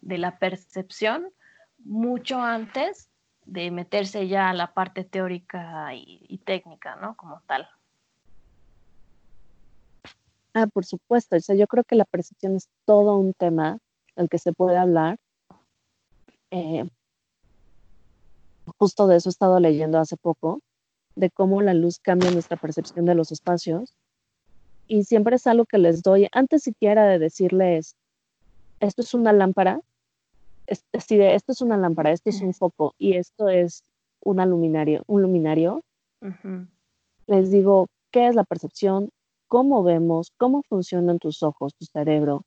de 0.02 0.18
la 0.18 0.40
percepción, 0.40 1.30
mucho 1.80 2.42
antes 2.42 3.10
de 3.46 3.72
meterse 3.72 4.28
ya 4.28 4.50
a 4.50 4.54
la 4.54 4.74
parte 4.74 5.04
teórica 5.04 5.94
y, 5.94 6.38
técnica, 6.46 6.96
¿no? 6.96 7.16
Como 7.18 7.42
tal. 7.46 7.68
Ah, 10.54 10.68
por 10.68 10.86
supuesto. 10.86 11.36
O 11.36 11.40
sea, 11.40 11.56
yo 11.56 11.68
creo 11.68 11.84
que 11.84 11.96
la 11.96 12.06
percepción 12.06 12.56
es 12.56 12.70
todo 12.86 13.18
un 13.18 13.34
tema 13.34 13.80
del 14.16 14.30
que 14.30 14.38
se 14.38 14.54
puede 14.54 14.78
hablar. 14.78 15.18
Eh, 16.52 16.88
justo 18.78 19.08
de 19.08 19.18
eso 19.18 19.28
he 19.28 19.32
estado 19.32 19.60
leyendo 19.60 20.00
hace 20.00 20.16
poco 20.16 20.62
de 21.16 21.30
cómo 21.30 21.62
la 21.62 21.74
luz 21.74 22.00
cambia 22.00 22.32
nuestra 22.32 22.58
percepción 22.58 23.06
de 23.06 23.16
los 23.16 23.32
espacios. 23.32 23.94
Y 24.88 25.04
siempre 25.04 25.38
es 25.38 25.48
algo 25.48 25.66
que 25.66 25.78
les 25.78 26.02
doy, 26.02 26.28
antes 26.32 26.64
siquiera 26.64 27.06
de 27.06 27.20
decirles, 27.20 27.96
esto 28.80 29.02
es 29.02 29.14
una 29.14 29.32
lámpara, 29.32 29.80
es, 30.68 30.84
esto 30.92 31.52
es 31.52 31.62
una 31.62 31.78
lámpara, 31.78 32.12
esto 32.12 32.30
es 32.30 32.42
un 32.42 32.54
foco 32.54 32.94
y 32.98 33.14
esto 33.14 33.50
es 33.50 33.84
una 34.22 34.46
luminario, 34.46 35.04
un 35.08 35.22
luminario, 35.22 35.84
les 37.28 37.52
digo, 37.52 37.88
¿qué 38.12 38.28
es 38.28 38.36
la 38.36 38.44
percepción? 38.44 39.10
¿Cómo 39.48 39.84
vemos? 39.84 40.32
¿Cómo 40.38 40.64
funcionan 40.64 41.20
tus 41.20 41.44
ojos, 41.44 41.74
tu 41.76 41.86
cerebro? 41.86 42.44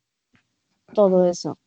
Todo 0.95 1.27
eso. 1.27 1.59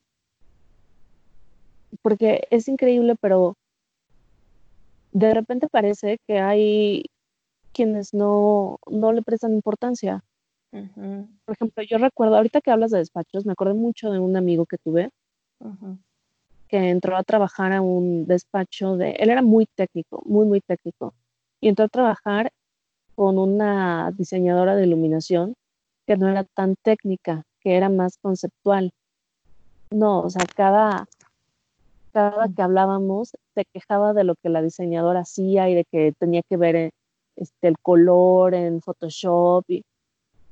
Porque 2.02 2.48
es 2.52 2.68
increíble, 2.68 3.16
pero 3.20 3.56
de 5.12 5.34
repente 5.34 5.68
parece 5.68 6.20
que 6.28 6.40
hay 6.40 7.06
quienes 7.74 8.14
no, 8.14 8.78
no 8.90 9.12
le 9.12 9.22
prestan 9.22 9.54
importancia. 9.54 10.24
Por 10.72 11.56
ejemplo, 11.56 11.84
yo 11.84 11.98
recuerdo, 11.98 12.36
ahorita 12.36 12.62
que 12.62 12.72
hablas 12.72 12.92
de 12.92 13.00
despachos, 13.00 13.46
me 13.46 13.54
acordé 13.54 13.74
mucho 13.74 14.12
de 14.12 14.20
un 14.20 14.38
amigo 14.38 14.66
que 14.66 14.78
tuve 14.78 15.10
que 16.70 16.90
entró 16.92 17.18
a 17.18 17.24
trabajar 17.24 17.74
a 17.74 17.82
un 17.82 18.28
despacho 18.28 18.96
de, 18.96 19.12
él 19.14 19.32
era 19.32 19.42
muy 19.42 19.66
técnico, 19.66 20.22
muy, 20.26 20.46
muy 20.46 20.62
técnico, 20.62 21.14
y 21.60 21.68
entró 21.68 21.86
a 21.86 21.90
trabajar 21.90 22.52
con 23.16 23.40
una 23.40 24.12
diseñadora 24.16 24.76
de 24.76 24.86
iluminación 24.86 25.56
que 26.06 26.16
no 26.16 26.30
era 26.30 26.44
tan 26.44 26.76
técnica, 26.76 27.44
que 27.60 27.76
era 27.76 27.90
más 27.90 28.18
conceptual. 28.22 28.92
No, 29.90 30.22
o 30.22 30.30
sea, 30.30 30.46
cada, 30.56 31.08
cada 32.12 32.48
que 32.50 32.62
hablábamos 32.62 33.32
se 33.56 33.66
quejaba 33.66 34.14
de 34.14 34.24
lo 34.24 34.36
que 34.36 34.50
la 34.50 34.62
diseñadora 34.62 35.22
hacía 35.22 35.70
y 35.70 35.76
de 35.76 35.86
que 35.86 36.14
tenía 36.18 36.42
que 36.44 36.58
ver 36.58 36.76
eh, 36.76 36.92
este, 37.36 37.68
el 37.68 37.80
color 37.80 38.54
en 38.54 38.82
Photoshop, 38.82 39.64
y, 39.70 39.84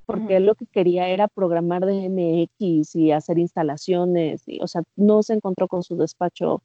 porque 0.05 0.37
él 0.37 0.45
lo 0.45 0.55
que 0.55 0.65
quería 0.65 1.09
era 1.09 1.27
programar 1.27 1.85
de 1.85 2.09
MX 2.09 2.95
y 2.95 3.11
hacer 3.11 3.39
instalaciones, 3.39 4.43
y, 4.47 4.61
o 4.61 4.67
sea, 4.67 4.83
no 4.95 5.21
se 5.23 5.33
encontró 5.33 5.67
con 5.67 5.83
su 5.83 5.97
despacho 5.97 6.61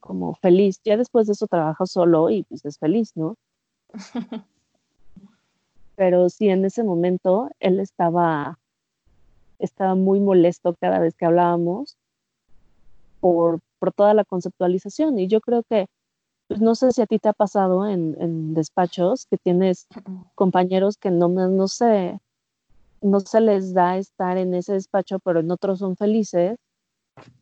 como 0.00 0.34
feliz. 0.34 0.80
Ya 0.84 0.96
después 0.96 1.26
de 1.26 1.34
eso 1.34 1.46
trabaja 1.46 1.86
solo 1.86 2.28
y 2.30 2.42
pues 2.42 2.64
es 2.64 2.78
feliz, 2.78 3.12
¿no? 3.14 3.36
Pero 5.96 6.28
sí, 6.28 6.48
en 6.48 6.64
ese 6.64 6.82
momento 6.82 7.50
él 7.60 7.78
estaba, 7.78 8.58
estaba 9.58 9.94
muy 9.94 10.18
molesto 10.18 10.74
cada 10.80 10.98
vez 10.98 11.14
que 11.14 11.26
hablábamos 11.26 11.96
por, 13.20 13.60
por 13.82 13.92
toda 13.92 14.14
la 14.14 14.24
conceptualización. 14.24 15.18
Y 15.18 15.26
yo 15.26 15.40
creo 15.40 15.64
que, 15.64 15.86
pues 16.46 16.60
no 16.60 16.76
sé 16.76 16.92
si 16.92 17.02
a 17.02 17.06
ti 17.06 17.18
te 17.18 17.28
ha 17.28 17.32
pasado 17.32 17.84
en, 17.88 18.54
despachos 18.54 19.26
que 19.26 19.38
tienes 19.38 19.88
compañeros 20.36 20.96
que 20.96 21.10
no, 21.10 21.28
no, 21.28 21.66
se, 21.66 22.20
no 23.00 23.18
se 23.18 23.40
les 23.40 23.74
da 23.74 23.98
estar 23.98 24.38
en 24.38 24.54
ese 24.54 24.74
despacho, 24.74 25.18
pero 25.18 25.40
en 25.40 25.50
otros 25.50 25.80
son 25.80 25.96
felices. 25.96 26.60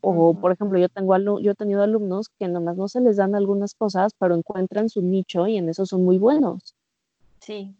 O, 0.00 0.32
por 0.32 0.52
ejemplo, 0.52 0.78
yo, 0.78 0.88
tengo 0.88 1.14
yo 1.40 1.50
he 1.50 1.54
tenido 1.54 1.82
alumnos 1.82 2.30
que 2.38 2.48
nomás 2.48 2.78
no 2.78 2.88
se 2.88 3.02
les 3.02 3.18
dan 3.18 3.34
algunas 3.34 3.74
cosas, 3.74 4.14
pero 4.18 4.34
encuentran 4.34 4.88
su 4.88 5.02
nicho 5.02 5.46
y 5.46 5.58
en 5.58 5.68
eso 5.68 5.84
son 5.84 6.06
muy 6.06 6.16
buenos. 6.16 6.74
Sí, 7.40 7.76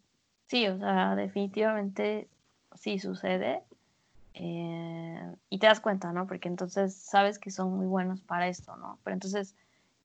sí, 0.48 0.66
o 0.66 0.78
sea, 0.78 1.16
definitivamente 1.16 2.28
sí 2.74 2.98
sucede. 2.98 3.62
Eh, 4.34 5.34
y 5.48 5.58
te 5.58 5.66
das 5.66 5.80
cuenta, 5.80 6.12
¿no? 6.12 6.26
Porque 6.26 6.48
entonces 6.48 6.94
sabes 6.94 7.38
que 7.38 7.50
son 7.50 7.76
muy 7.76 7.86
buenos 7.86 8.20
para 8.20 8.48
esto, 8.48 8.76
¿no? 8.76 8.98
Pero 9.02 9.14
entonces 9.14 9.56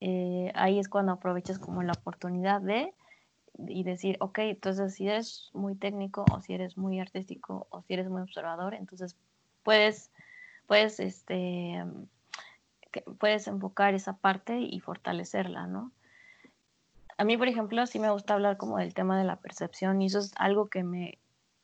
eh, 0.02 0.52
ahí 0.56 0.80
es 0.80 0.90
cuando 0.90 1.14
aprovechas 1.14 1.60
como 1.60 1.84
la 1.84 1.94
oportunidad 1.94 2.62
de 2.62 2.94
y 3.58 3.84
decir, 3.84 4.18
ok, 4.20 4.40
entonces 4.40 4.96
si 4.96 5.08
eres 5.08 5.50
muy 5.54 5.76
técnico 5.76 6.26
o 6.32 6.42
si 6.42 6.54
eres 6.54 6.78
muy 6.78 7.00
artístico 7.00 7.68
o 7.70 7.82
si 7.84 7.94
eres 7.94 8.10
muy 8.10 8.22
observador, 8.22 8.74
entonces 8.74 9.16
puedes, 9.64 10.12
puedes, 10.68 11.00
este, 11.00 11.84
puedes 13.20 13.48
enfocar 13.48 13.94
esa 13.94 14.18
parte 14.18 14.60
y 14.60 14.80
fortalecerla, 14.80 15.68
¿no? 15.68 15.92
A 17.18 17.24
mí, 17.24 17.38
por 17.38 17.48
ejemplo, 17.48 17.86
sí 17.88 17.98
me 18.00 18.12
gusta 18.12 18.34
hablar 18.34 18.58
como 18.58 18.78
del 18.78 18.94
tema 18.94 19.18
de 19.18 19.24
la 19.24 19.38
percepción 19.38 20.02
y 20.02 20.08
eso 20.08 20.20
es 20.20 20.34
algo 20.36 20.68
que 20.68 20.84
me, 20.84 21.18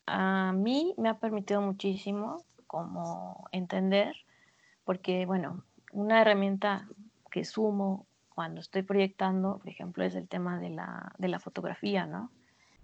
a 0.05 0.53
mí 0.53 0.93
me 0.97 1.09
ha 1.09 1.19
permitido 1.19 1.61
muchísimo 1.61 2.43
como 2.71 3.49
entender, 3.51 4.15
porque 4.85 5.25
bueno, 5.25 5.61
una 5.91 6.21
herramienta 6.21 6.87
que 7.29 7.43
sumo 7.43 8.05
cuando 8.33 8.61
estoy 8.61 8.83
proyectando, 8.83 9.57
por 9.57 9.67
ejemplo, 9.67 10.05
es 10.05 10.15
el 10.15 10.29
tema 10.29 10.57
de 10.57 10.69
la, 10.69 11.11
de 11.17 11.27
la 11.27 11.39
fotografía, 11.39 12.05
¿no? 12.05 12.31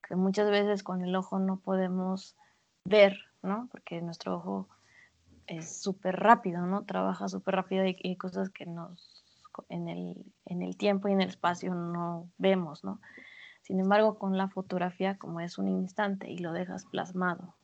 Que 0.06 0.18
muchas 0.18 0.50
veces 0.50 0.84
con 0.84 1.04
el 1.04 1.16
ojo 1.16 1.40
no 1.40 1.62
podemos 1.62 2.36
ver, 2.84 3.18
¿no? 3.42 3.70
Porque 3.72 4.02
nuestro 4.02 4.36
ojo 4.36 4.68
es 5.46 5.82
súper 5.82 6.18
rápido, 6.18 6.66
¿no? 6.66 6.84
Trabaja 6.84 7.30
súper 7.30 7.56
rápido 7.56 7.86
y 7.86 7.98
hay 8.04 8.18
cosas 8.18 8.50
que 8.50 8.66
nos 8.66 9.24
en 9.70 9.88
el, 9.88 10.26
en 10.48 10.64
el 10.64 10.76
tiempo 10.76 11.08
y 11.08 11.14
en 11.14 11.22
el 11.22 11.30
espacio 11.30 11.74
no 11.74 12.28
vemos, 12.38 12.84
¿no? 12.84 13.00
Sin 13.62 13.80
embargo, 13.80 14.20
con 14.20 14.38
la 14.38 14.50
fotografía, 14.50 15.18
como 15.18 15.40
es 15.40 15.58
un 15.58 15.70
instante 15.70 16.30
y 16.30 16.40
lo 16.40 16.52
dejas 16.52 16.84
plasmado 16.84 17.56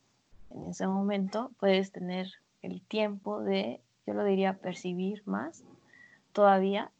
en 0.53 0.69
ese 0.69 0.87
momento 0.87 1.51
puedes 1.59 1.91
tener 1.91 2.31
el 2.61 2.81
tiempo 2.81 3.41
de, 3.41 3.81
yo 4.05 4.13
lo 4.13 4.23
diría, 4.23 4.57
percibir 4.57 5.23
más 5.25 5.63
todavía. 6.31 6.91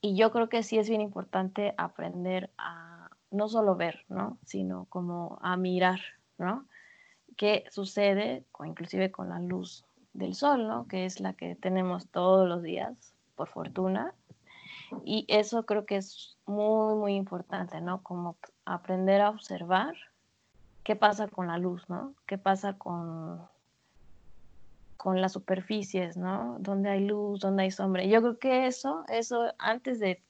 Y 0.00 0.16
yo 0.16 0.30
creo 0.30 0.48
que 0.48 0.62
sí 0.62 0.78
es 0.78 0.88
bien 0.88 1.00
importante 1.00 1.74
aprender 1.78 2.50
a 2.58 3.10
no 3.30 3.48
solo 3.48 3.76
ver, 3.76 4.04
¿no? 4.08 4.38
Sino 4.44 4.86
como 4.88 5.38
a 5.42 5.56
mirar, 5.56 6.00
¿no? 6.38 6.66
¿Qué 7.36 7.64
sucede, 7.70 8.44
inclusive 8.64 9.10
con 9.10 9.30
la 9.30 9.40
luz 9.40 9.84
del 10.12 10.34
sol, 10.34 10.68
¿no? 10.68 10.86
Que 10.86 11.04
es 11.04 11.20
la 11.20 11.32
que 11.32 11.56
tenemos 11.56 12.08
todos 12.08 12.48
los 12.48 12.62
días, 12.62 13.14
por 13.34 13.48
fortuna. 13.48 14.14
Y 15.04 15.26
eso 15.28 15.66
creo 15.66 15.84
que 15.84 15.96
es 15.96 16.36
muy, 16.46 16.94
muy 16.94 17.14
importante, 17.14 17.80
¿no? 17.80 18.02
Como 18.02 18.36
aprender 18.64 19.20
a 19.20 19.30
observar 19.30 19.94
qué 20.86 20.94
pasa 20.94 21.26
con 21.26 21.48
la 21.48 21.58
luz, 21.58 21.82
¿no? 21.88 22.14
¿Qué 22.26 22.38
pasa 22.38 22.74
con, 22.74 23.40
con 24.96 25.20
las 25.20 25.32
superficies, 25.32 26.16
¿no? 26.16 26.58
Dónde 26.60 26.90
hay 26.90 27.04
luz, 27.04 27.40
dónde 27.40 27.64
hay 27.64 27.72
sombra. 27.72 28.04
Yo 28.04 28.20
creo 28.20 28.38
que 28.38 28.66
eso, 28.68 29.04
eso 29.08 29.52
antes 29.58 29.98
de, 29.98 30.22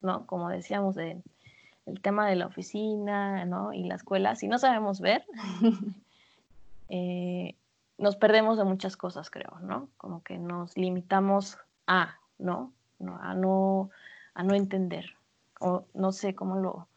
¿no? 0.00 0.26
Como 0.26 0.48
decíamos, 0.48 0.96
de, 0.96 1.22
el 1.86 2.00
tema 2.00 2.26
de 2.28 2.34
la 2.34 2.46
oficina, 2.46 3.44
¿no? 3.44 3.72
Y 3.72 3.84
la 3.84 3.94
escuela, 3.94 4.34
si 4.34 4.48
no 4.48 4.58
sabemos 4.58 5.00
ver, 5.00 5.24
eh, 6.88 7.54
nos 7.96 8.16
perdemos 8.16 8.58
de 8.58 8.64
muchas 8.64 8.96
cosas, 8.96 9.30
creo, 9.30 9.60
¿no? 9.60 9.88
Como 9.98 10.24
que 10.24 10.36
nos 10.36 10.76
limitamos 10.76 11.58
a, 11.86 12.16
¿no? 12.38 12.72
A 13.20 13.34
no, 13.34 13.90
a 14.34 14.42
no 14.42 14.54
entender. 14.56 15.14
O 15.60 15.84
no 15.94 16.10
sé 16.10 16.34
cómo 16.34 16.56
lo, 16.56 16.88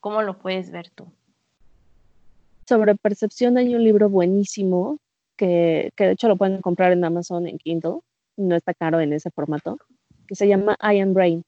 cómo 0.00 0.22
lo 0.22 0.38
puedes 0.38 0.70
ver 0.70 0.88
tú. 0.88 1.12
Sobre 2.66 2.94
percepción 2.94 3.58
hay 3.58 3.74
un 3.74 3.84
libro 3.84 4.08
buenísimo 4.08 4.98
que, 5.36 5.90
que 5.96 6.04
de 6.04 6.12
hecho 6.12 6.28
lo 6.28 6.36
pueden 6.36 6.60
comprar 6.60 6.92
en 6.92 7.04
Amazon 7.04 7.46
en 7.46 7.58
Kindle, 7.58 8.00
no 8.36 8.56
está 8.56 8.74
caro 8.74 9.00
en 9.00 9.12
ese 9.12 9.30
formato, 9.30 9.78
que 10.26 10.34
se 10.34 10.48
llama 10.48 10.76
I 10.80 11.00
Am 11.00 11.12
Brain 11.12 11.44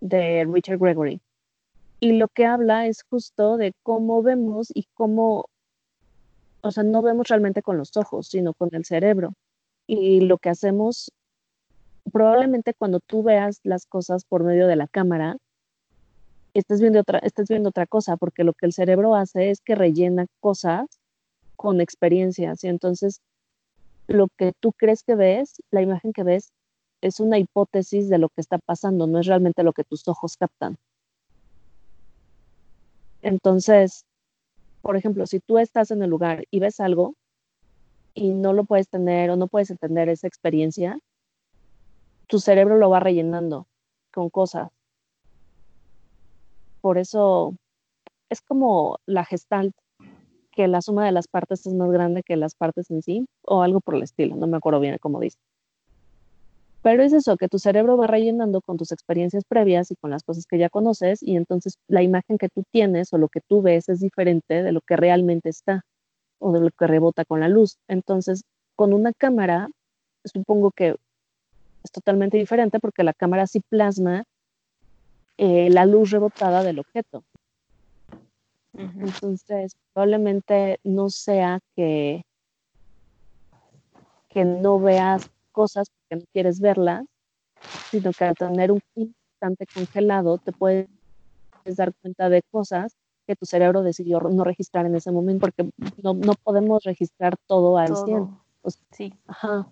de 0.00 0.46
Richard 0.50 0.78
Gregory. 0.78 1.20
Y 2.00 2.12
lo 2.12 2.28
que 2.28 2.46
habla 2.46 2.86
es 2.86 3.02
justo 3.02 3.56
de 3.56 3.72
cómo 3.82 4.22
vemos 4.22 4.70
y 4.72 4.84
cómo, 4.94 5.46
o 6.60 6.70
sea, 6.70 6.84
no 6.84 7.02
vemos 7.02 7.28
realmente 7.28 7.62
con 7.62 7.76
los 7.76 7.96
ojos, 7.96 8.28
sino 8.28 8.54
con 8.54 8.70
el 8.72 8.84
cerebro. 8.84 9.32
Y 9.86 10.20
lo 10.20 10.38
que 10.38 10.50
hacemos, 10.50 11.12
probablemente 12.12 12.74
cuando 12.74 13.00
tú 13.00 13.22
veas 13.22 13.60
las 13.64 13.86
cosas 13.86 14.24
por 14.24 14.44
medio 14.44 14.68
de 14.68 14.76
la 14.76 14.86
cámara, 14.86 15.38
estés 16.58 16.80
viendo 16.80 17.00
otra, 17.00 17.18
estés 17.18 17.48
viendo 17.48 17.70
otra 17.70 17.86
cosa, 17.86 18.16
porque 18.16 18.44
lo 18.44 18.52
que 18.52 18.66
el 18.66 18.72
cerebro 18.72 19.14
hace 19.14 19.50
es 19.50 19.60
que 19.60 19.74
rellena 19.74 20.26
cosas 20.40 20.86
con 21.56 21.80
experiencias. 21.80 22.64
Y 22.64 22.68
entonces, 22.68 23.20
lo 24.06 24.28
que 24.36 24.52
tú 24.60 24.72
crees 24.72 25.02
que 25.02 25.14
ves, 25.14 25.62
la 25.70 25.82
imagen 25.82 26.12
que 26.12 26.22
ves, 26.22 26.52
es 27.00 27.20
una 27.20 27.38
hipótesis 27.38 28.08
de 28.08 28.18
lo 28.18 28.28
que 28.28 28.40
está 28.40 28.58
pasando, 28.58 29.06
no 29.06 29.20
es 29.20 29.26
realmente 29.26 29.62
lo 29.62 29.72
que 29.72 29.84
tus 29.84 30.06
ojos 30.08 30.36
captan. 30.36 30.76
Entonces, 33.22 34.04
por 34.82 34.96
ejemplo, 34.96 35.26
si 35.26 35.40
tú 35.40 35.58
estás 35.58 35.90
en 35.90 36.02
el 36.02 36.10
lugar 36.10 36.44
y 36.50 36.60
ves 36.60 36.80
algo 36.80 37.14
y 38.14 38.30
no 38.30 38.52
lo 38.52 38.64
puedes 38.64 38.88
tener 38.88 39.30
o 39.30 39.36
no 39.36 39.48
puedes 39.48 39.70
entender 39.70 40.08
esa 40.08 40.26
experiencia, 40.26 40.98
tu 42.26 42.38
cerebro 42.40 42.76
lo 42.76 42.90
va 42.90 43.00
rellenando 43.00 43.66
con 44.12 44.30
cosas. 44.30 44.77
Por 46.80 46.98
eso 46.98 47.54
es 48.30 48.40
como 48.40 48.98
la 49.06 49.24
gestalt, 49.24 49.74
que 50.52 50.68
la 50.68 50.82
suma 50.82 51.06
de 51.06 51.12
las 51.12 51.28
partes 51.28 51.66
es 51.66 51.74
más 51.74 51.90
grande 51.90 52.22
que 52.22 52.36
las 52.36 52.54
partes 52.54 52.90
en 52.90 53.02
sí, 53.02 53.26
o 53.42 53.62
algo 53.62 53.80
por 53.80 53.94
el 53.94 54.02
estilo, 54.02 54.36
no 54.36 54.46
me 54.46 54.56
acuerdo 54.56 54.80
bien 54.80 54.96
cómo 55.00 55.20
dice. 55.20 55.38
Pero 56.82 57.02
es 57.02 57.12
eso, 57.12 57.36
que 57.36 57.48
tu 57.48 57.58
cerebro 57.58 57.96
va 57.96 58.06
rellenando 58.06 58.60
con 58.60 58.76
tus 58.76 58.92
experiencias 58.92 59.44
previas 59.44 59.90
y 59.90 59.96
con 59.96 60.10
las 60.10 60.22
cosas 60.22 60.46
que 60.46 60.58
ya 60.58 60.68
conoces 60.68 61.22
y 61.22 61.36
entonces 61.36 61.78
la 61.88 62.02
imagen 62.02 62.38
que 62.38 62.48
tú 62.48 62.64
tienes 62.70 63.12
o 63.12 63.18
lo 63.18 63.28
que 63.28 63.40
tú 63.40 63.62
ves 63.62 63.88
es 63.88 64.00
diferente 64.00 64.62
de 64.62 64.72
lo 64.72 64.80
que 64.80 64.96
realmente 64.96 65.48
está 65.48 65.84
o 66.38 66.52
de 66.52 66.60
lo 66.60 66.70
que 66.70 66.86
rebota 66.86 67.24
con 67.24 67.40
la 67.40 67.48
luz. 67.48 67.78
Entonces, 67.88 68.42
con 68.76 68.92
una 68.92 69.12
cámara, 69.12 69.68
supongo 70.24 70.70
que 70.70 70.96
es 71.82 71.90
totalmente 71.90 72.38
diferente 72.38 72.78
porque 72.78 73.02
la 73.02 73.12
cámara 73.12 73.46
sí 73.46 73.60
plasma 73.68 74.24
eh, 75.38 75.70
la 75.70 75.86
luz 75.86 76.10
rebotada 76.10 76.62
del 76.62 76.80
objeto. 76.80 77.24
Entonces, 78.74 79.76
probablemente 79.92 80.78
no 80.84 81.10
sea 81.10 81.60
que, 81.74 82.22
que 84.28 84.44
no 84.44 84.78
veas 84.78 85.28
cosas 85.52 85.88
porque 85.90 86.22
no 86.22 86.28
quieres 86.32 86.60
verlas, 86.60 87.04
sino 87.90 88.12
que 88.12 88.24
al 88.24 88.36
tener 88.36 88.72
un 88.72 88.80
instante 88.94 89.66
congelado 89.72 90.38
te 90.38 90.52
puedes 90.52 90.88
dar 91.64 91.92
cuenta 92.02 92.28
de 92.28 92.42
cosas 92.50 92.96
que 93.26 93.36
tu 93.36 93.46
cerebro 93.46 93.82
decidió 93.82 94.20
no 94.20 94.44
registrar 94.44 94.86
en 94.86 94.96
ese 94.96 95.12
momento, 95.12 95.46
porque 95.46 95.70
no, 96.02 96.14
no 96.14 96.34
podemos 96.42 96.82
registrar 96.84 97.36
todo 97.46 97.78
al 97.78 97.96
100. 97.96 98.28
sí. 98.90 99.14
Ajá. 99.26 99.68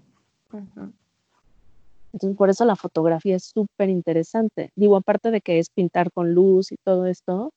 Entonces, 2.16 2.38
por 2.38 2.48
eso 2.48 2.64
la 2.64 2.76
fotografía 2.76 3.36
es 3.36 3.44
súper 3.44 3.90
interesante. 3.90 4.70
Digo, 4.74 4.96
aparte 4.96 5.30
de 5.30 5.42
que 5.42 5.58
es 5.58 5.68
pintar 5.68 6.10
con 6.10 6.32
luz 6.32 6.72
y 6.72 6.76
todo 6.82 7.04
esto, 7.04 7.52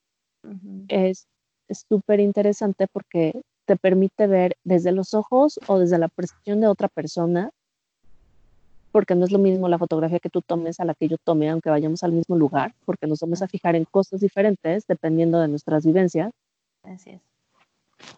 es 0.90 1.28
súper 1.88 2.20
interesante 2.20 2.88
porque 2.92 3.42
te 3.64 3.78
permite 3.78 4.28
ver 4.28 4.58
desde 4.66 4.92
los 4.92 5.14
ojos 5.14 5.62
o 5.68 5.80
desde 5.80 5.98
la 5.98 6.10
percepción 6.10 6.60
de 6.60 6.68
otra 6.68 6.90
persona 6.90 7.52
porque 8.92 9.16
no 9.16 9.24
es 9.24 9.32
lo 9.32 9.40
mismo 9.40 9.70
la 9.70 9.78
fotografía 9.78 10.20
que 10.20 10.30
tú 10.30 10.42
tomes 10.42 10.82
a 10.82 10.84
la 10.84 10.94
que 10.94 11.08
yo 11.08 11.16
tome, 11.24 11.50
aunque 11.50 11.70
vayamos 11.70 12.04
al 12.04 12.12
mismo 12.12 12.36
lugar, 12.36 12.74
porque 12.84 13.08
nos 13.08 13.22
vamos 13.22 13.42
a 13.42 13.48
fijar 13.48 13.78
en 13.78 13.86
cosas 13.86 14.20
diferentes 14.20 14.86
dependiendo 14.88 15.40
de 15.40 15.48
nuestras 15.48 15.86
vivencias. 15.86 16.34
Así 16.84 17.12
es. 17.12 17.22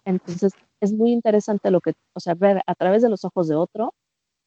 Entonces, 0.05 0.53
es 0.79 0.91
muy 0.91 1.11
interesante 1.11 1.69
lo 1.69 1.81
que, 1.81 1.93
o 2.13 2.19
sea, 2.19 2.33
ver 2.33 2.63
a 2.65 2.73
través 2.73 3.03
de 3.03 3.09
los 3.09 3.25
ojos 3.25 3.47
de 3.47 3.53
otro, 3.53 3.93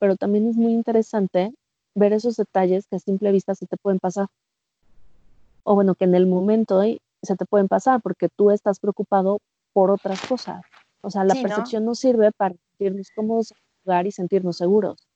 pero 0.01 0.17
también 0.17 0.49
es 0.49 0.57
muy 0.57 0.73
interesante 0.73 1.55
ver 1.95 2.13
esos 2.13 2.37
detalles 2.37 2.87
que 2.87 2.97
a 2.97 2.99
simple 2.99 3.33
vista 3.33 3.55
se 3.55 3.67
te 3.67 3.77
pueden 3.77 4.01
pasar. 4.01 4.27
O 5.63 5.75
bueno, 5.75 5.95
que 5.95 6.05
en 6.05 6.15
el 6.15 6.27
momento 6.27 6.83
se 7.23 7.37
te 7.37 7.47
pueden 7.47 7.69
pasar 7.69 8.01
porque 8.03 8.29
tú 8.29 8.51
estás 8.51 8.79
preocupado 8.81 9.39
por 9.73 9.91
otras 9.91 10.21
cosas. 10.27 10.63
O 11.01 11.11
sea, 11.11 11.25
la 11.25 11.35
percepción 11.35 11.85
¿no? 11.85 11.95
sirve 11.95 12.33
para 12.33 12.55
sentirnos 12.55 13.11
cómodos 13.15 13.53
en 13.53 13.59
lugar 13.85 14.07
y 14.07 14.13
sentirnos 14.13 14.57
seguros. 14.57 15.07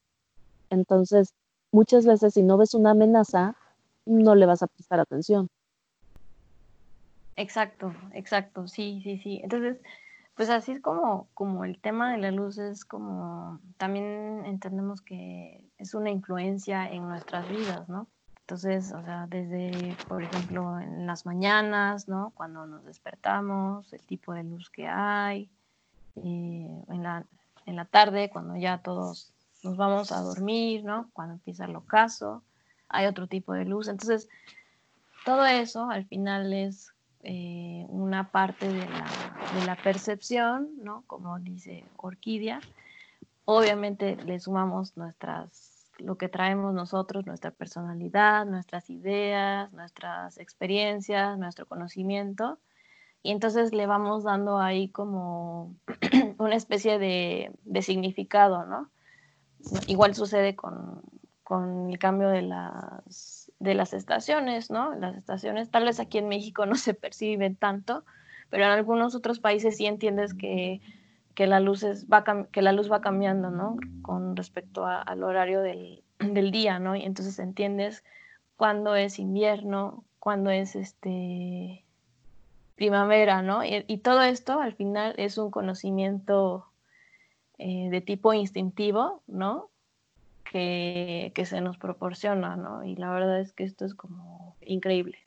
Entonces, 0.70 1.32
muchas 1.72 2.06
veces 2.06 2.34
si 2.34 2.42
no 2.42 2.56
ves 2.56 2.74
una 2.74 2.90
amenaza, 2.90 3.56
no 4.06 4.34
le 4.34 4.46
vas 4.46 4.62
a 4.62 4.66
prestar 4.66 5.00
atención. 5.00 5.48
Exacto, 7.36 7.94
exacto, 8.14 8.66
sí, 8.66 9.00
sí, 9.04 9.18
sí. 9.18 9.40
Entonces, 9.42 9.78
pues 10.38 10.50
así 10.50 10.70
es 10.70 10.80
como, 10.80 11.26
como 11.34 11.64
el 11.64 11.80
tema 11.80 12.12
de 12.12 12.18
la 12.18 12.30
luz 12.30 12.58
es 12.58 12.84
como, 12.84 13.58
también 13.76 14.44
entendemos 14.46 15.00
que 15.00 15.64
es 15.78 15.94
una 15.94 16.10
influencia 16.10 16.88
en 16.88 17.08
nuestras 17.08 17.48
vidas, 17.48 17.88
¿no? 17.88 18.06
Entonces, 18.42 18.92
o 18.92 19.02
sea, 19.02 19.26
desde, 19.28 19.96
por 20.06 20.22
ejemplo, 20.22 20.78
en 20.78 21.08
las 21.08 21.26
mañanas, 21.26 22.06
¿no? 22.06 22.30
Cuando 22.36 22.68
nos 22.68 22.84
despertamos, 22.84 23.92
el 23.92 24.00
tipo 24.02 24.32
de 24.32 24.44
luz 24.44 24.70
que 24.70 24.86
hay, 24.86 25.50
eh, 26.14 26.84
en, 26.88 27.02
la, 27.02 27.26
en 27.66 27.74
la 27.74 27.86
tarde, 27.86 28.30
cuando 28.30 28.54
ya 28.54 28.78
todos 28.78 29.32
nos 29.64 29.76
vamos 29.76 30.12
a 30.12 30.20
dormir, 30.20 30.84
¿no? 30.84 31.10
Cuando 31.14 31.34
empieza 31.34 31.64
el 31.64 31.74
ocaso, 31.74 32.44
hay 32.88 33.06
otro 33.06 33.26
tipo 33.26 33.54
de 33.54 33.64
luz. 33.64 33.88
Entonces, 33.88 34.28
todo 35.24 35.44
eso 35.46 35.90
al 35.90 36.06
final 36.06 36.52
es 36.52 36.92
eh, 37.22 37.84
una 37.88 38.30
parte 38.30 38.68
de 38.68 38.86
la, 39.66 39.76
percepción, 39.82 40.70
¿no? 40.82 41.04
Como 41.06 41.38
dice 41.38 41.84
Orquídea. 41.96 42.60
Obviamente 43.44 44.16
le 44.16 44.38
sumamos 44.38 44.96
nuestras, 44.96 45.90
lo 45.98 46.16
que 46.16 46.28
traemos 46.28 46.74
nosotros, 46.74 47.26
nuestra 47.26 47.50
personalidad, 47.50 48.46
nuestras 48.46 48.90
ideas, 48.90 49.72
nuestras 49.72 50.38
experiencias, 50.38 51.38
nuestro 51.38 51.66
conocimiento. 51.66 52.58
Y 53.22 53.32
entonces 53.32 53.72
le 53.72 53.86
vamos 53.86 54.24
dando 54.24 54.58
ahí 54.58 54.88
como 54.88 55.74
una 56.38 56.54
especie 56.54 56.98
de, 56.98 57.52
de 57.64 57.82
significado, 57.82 58.64
¿no? 58.66 58.90
Igual 59.86 60.14
sucede 60.14 60.54
con, 60.54 61.02
el 61.90 61.98
cambio 61.98 62.28
de 62.28 62.42
las, 62.42 63.47
de 63.60 63.74
las 63.74 63.92
estaciones, 63.92 64.70
¿no? 64.70 64.94
Las 64.94 65.16
estaciones, 65.16 65.70
tal 65.70 65.84
vez 65.84 66.00
aquí 66.00 66.18
en 66.18 66.28
México 66.28 66.66
no 66.66 66.76
se 66.76 66.94
perciben 66.94 67.56
tanto, 67.56 68.04
pero 68.50 68.64
en 68.64 68.70
algunos 68.70 69.14
otros 69.14 69.40
países 69.40 69.76
sí 69.76 69.86
entiendes 69.86 70.34
que, 70.34 70.80
la, 71.36 71.60
luz 71.60 71.84
va, 72.12 72.24
que 72.50 72.62
la 72.62 72.72
luz 72.72 72.90
va 72.90 73.00
cambiando, 73.00 73.50
¿no? 73.50 73.76
Con 74.02 74.36
respecto 74.36 74.86
al 74.86 75.22
horario 75.22 75.60
del, 75.62 76.50
día, 76.50 76.78
¿no? 76.78 76.96
Y 76.96 77.02
entonces 77.02 77.38
entiendes 77.38 78.04
cuándo 78.56 78.94
es 78.96 79.18
invierno, 79.18 80.04
cuándo 80.18 80.50
es 80.50 80.74
este 80.76 81.84
primavera, 82.74 83.42
¿no? 83.42 83.64
y, 83.64 83.98
todo 83.98 84.22
esto 84.22 84.60
al 84.60 84.72
final 84.72 85.12
es 85.16 85.36
un 85.36 85.50
conocimiento 85.50 86.68
eh, 87.58 87.88
de 87.90 88.00
tipo 88.00 88.32
instintivo, 88.32 89.20
¿no? 89.26 89.68
Que, 90.50 91.32
se 91.44 91.60
nos 91.60 91.76
proporciona, 91.76 92.56
¿no? 92.56 92.82
Y 92.84 92.96
la 92.96 93.10
verdad 93.10 93.40
es 93.40 93.52
que 93.52 93.64
esto 93.64 93.84
es 93.84 93.94
como 93.94 94.56
increíble. 94.62 95.18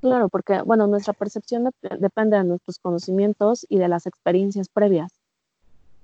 Claro, 0.00 0.28
porque, 0.28 0.60
bueno, 0.62 0.86
nuestra 0.86 1.14
percepción 1.14 1.70
depende 1.98 2.36
de 2.36 2.44
nuestros 2.44 2.78
conocimientos 2.78 3.66
y 3.68 3.78
de 3.78 3.88
las 3.88 4.06
experiencias 4.06 4.68
previas. 4.68 5.10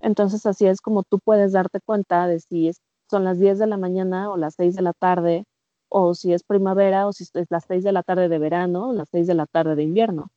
Entonces, 0.00 0.46
así 0.46 0.66
es 0.66 0.80
como 0.80 1.02
tú 1.02 1.18
puedes 1.18 1.52
darte 1.52 1.80
cuenta 1.80 2.26
de 2.26 2.40
si 2.40 2.72
son 3.10 3.24
las 3.24 3.38
10 3.38 3.58
de 3.58 3.66
la 3.66 3.76
mañana 3.76 4.30
o 4.30 4.36
las 4.36 4.54
6 4.54 4.74
de 4.74 4.82
la 4.82 4.92
tarde, 4.92 5.44
o 5.88 6.14
si 6.14 6.32
es 6.32 6.42
primavera, 6.42 7.06
o 7.06 7.12
si 7.12 7.24
es 7.24 7.46
las 7.50 7.64
6 7.66 7.84
de 7.84 7.92
la 7.92 8.02
tarde 8.02 8.28
de 8.28 8.38
verano, 8.38 8.88
o 8.88 8.92
las 8.92 9.08
6 9.10 9.26
de 9.26 9.34
la 9.34 9.46
tarde 9.46 9.76
de 9.76 9.82
invierno. 9.82 10.30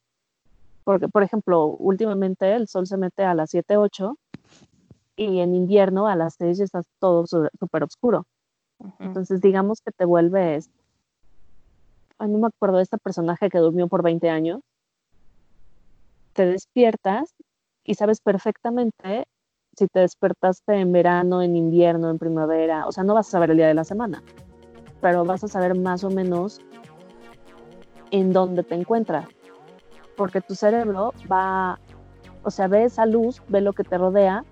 Porque, 0.83 1.07
por 1.07 1.23
ejemplo, 1.23 1.65
últimamente 1.65 2.53
el 2.53 2.67
sol 2.67 2.87
se 2.87 2.97
mete 2.97 3.23
a 3.23 3.33
las 3.33 3.49
7, 3.49 3.77
8 3.77 4.17
y 5.17 5.39
en 5.39 5.53
invierno 5.53 6.07
a 6.07 6.15
las 6.15 6.35
6 6.35 6.61
está 6.61 6.83
todo 6.99 7.25
súper 7.27 7.83
oscuro. 7.83 8.25
Entonces, 8.99 9.41
digamos 9.41 9.81
que 9.81 9.91
te 9.91 10.05
vuelves 10.05 10.69
no 12.25 12.39
me 12.39 12.47
acuerdo 12.47 12.77
de 12.77 12.83
este 12.83 12.97
personaje 12.97 13.49
que 13.49 13.59
durmió 13.59 13.87
por 13.87 14.01
20 14.01 14.29
años, 14.29 14.61
te 16.33 16.45
despiertas 16.45 17.35
y 17.83 17.93
sabes 17.95 18.21
perfectamente 18.21 19.27
si 19.75 19.87
te 19.87 19.99
despertaste 19.99 20.73
en 20.73 20.91
verano, 20.91 21.43
en 21.43 21.55
invierno, 21.55 22.09
en 22.09 22.17
primavera, 22.17 22.87
o 22.87 22.91
sea, 22.91 23.03
no 23.03 23.13
vas 23.13 23.27
a 23.27 23.31
saber 23.31 23.51
el 23.51 23.57
día 23.57 23.67
de 23.67 23.75
la 23.75 23.83
semana, 23.83 24.23
pero 25.01 25.23
vas 25.23 25.43
a 25.43 25.47
saber 25.47 25.77
más 25.77 26.03
o 26.03 26.09
menos 26.09 26.59
en 28.09 28.33
dónde 28.33 28.63
te 28.63 28.73
encuentras, 28.73 29.27
porque 30.15 30.41
tu 30.41 30.55
cerebro 30.55 31.13
va, 31.31 31.79
o 32.43 32.49
sea, 32.49 32.67
ve 32.67 32.85
esa 32.85 33.05
luz, 33.05 33.43
ve 33.49 33.61
lo 33.61 33.73
que 33.73 33.83
te 33.83 33.97
rodea 33.97 34.43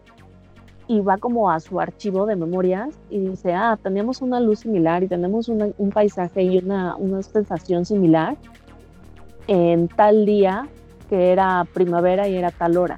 y 0.87 1.01
va 1.01 1.17
como 1.17 1.49
a 1.49 1.59
su 1.59 1.79
archivo 1.79 2.25
de 2.25 2.35
memorias 2.35 2.95
y 3.09 3.19
dice, 3.19 3.53
ah, 3.53 3.77
teníamos 3.81 4.21
una 4.21 4.39
luz 4.39 4.59
similar 4.59 5.03
y 5.03 5.07
tenemos 5.07 5.49
un 5.49 5.91
paisaje 5.93 6.43
y 6.43 6.59
una, 6.59 6.95
una 6.95 7.21
sensación 7.23 7.85
similar 7.85 8.37
en 9.47 9.87
tal 9.87 10.25
día 10.25 10.67
que 11.09 11.31
era 11.31 11.65
primavera 11.73 12.27
y 12.27 12.35
era 12.35 12.51
tal 12.51 12.77
hora. 12.77 12.97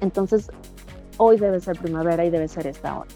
Entonces, 0.00 0.50
hoy 1.16 1.38
debe 1.38 1.60
ser 1.60 1.78
primavera 1.78 2.24
y 2.24 2.30
debe 2.30 2.48
ser 2.48 2.66
esta 2.66 2.98
hora. 2.98 3.08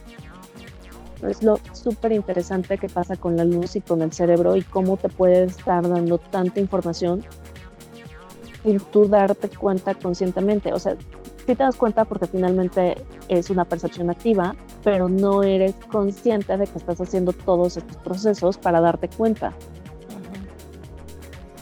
Es 1.22 1.42
lo 1.42 1.58
súper 1.72 2.12
interesante 2.12 2.76
que 2.76 2.88
pasa 2.88 3.16
con 3.16 3.36
la 3.36 3.44
luz 3.44 3.76
y 3.76 3.80
con 3.80 4.02
el 4.02 4.12
cerebro 4.12 4.56
y 4.56 4.62
cómo 4.62 4.96
te 4.96 5.08
puede 5.08 5.44
estar 5.44 5.88
dando 5.88 6.18
tanta 6.18 6.60
información 6.60 7.24
y 8.64 8.76
tú 8.78 9.08
darte 9.08 9.48
cuenta 9.48 9.94
conscientemente. 9.94 10.72
O 10.72 10.78
sea, 10.78 10.96
sí 11.46 11.54
te 11.54 11.62
das 11.62 11.76
cuenta 11.76 12.04
porque 12.04 12.26
finalmente 12.26 12.96
es 13.28 13.50
una 13.50 13.64
percepción 13.64 14.10
activa, 14.10 14.54
pero 14.82 15.08
no 15.08 15.42
eres 15.42 15.74
consciente 15.90 16.56
de 16.56 16.66
que 16.66 16.78
estás 16.78 17.00
haciendo 17.00 17.32
todos 17.32 17.76
estos 17.76 17.96
procesos 17.98 18.58
para 18.58 18.80
darte 18.80 19.08
cuenta. 19.08 19.52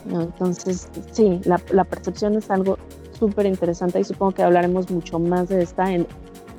Entonces, 0.09 0.88
sí, 1.12 1.40
la, 1.45 1.61
la 1.71 1.85
percepción 1.85 2.35
es 2.37 2.51
algo 2.51 2.79
súper 3.18 3.47
interesante 3.47 4.01
y 4.01 4.05
supongo 4.05 4.33
que 4.33 4.42
hablaremos 4.42 4.90
mucho 4.90 5.18
más 5.18 5.49
de 5.49 5.62
esta 5.62 5.92
en 5.92 6.07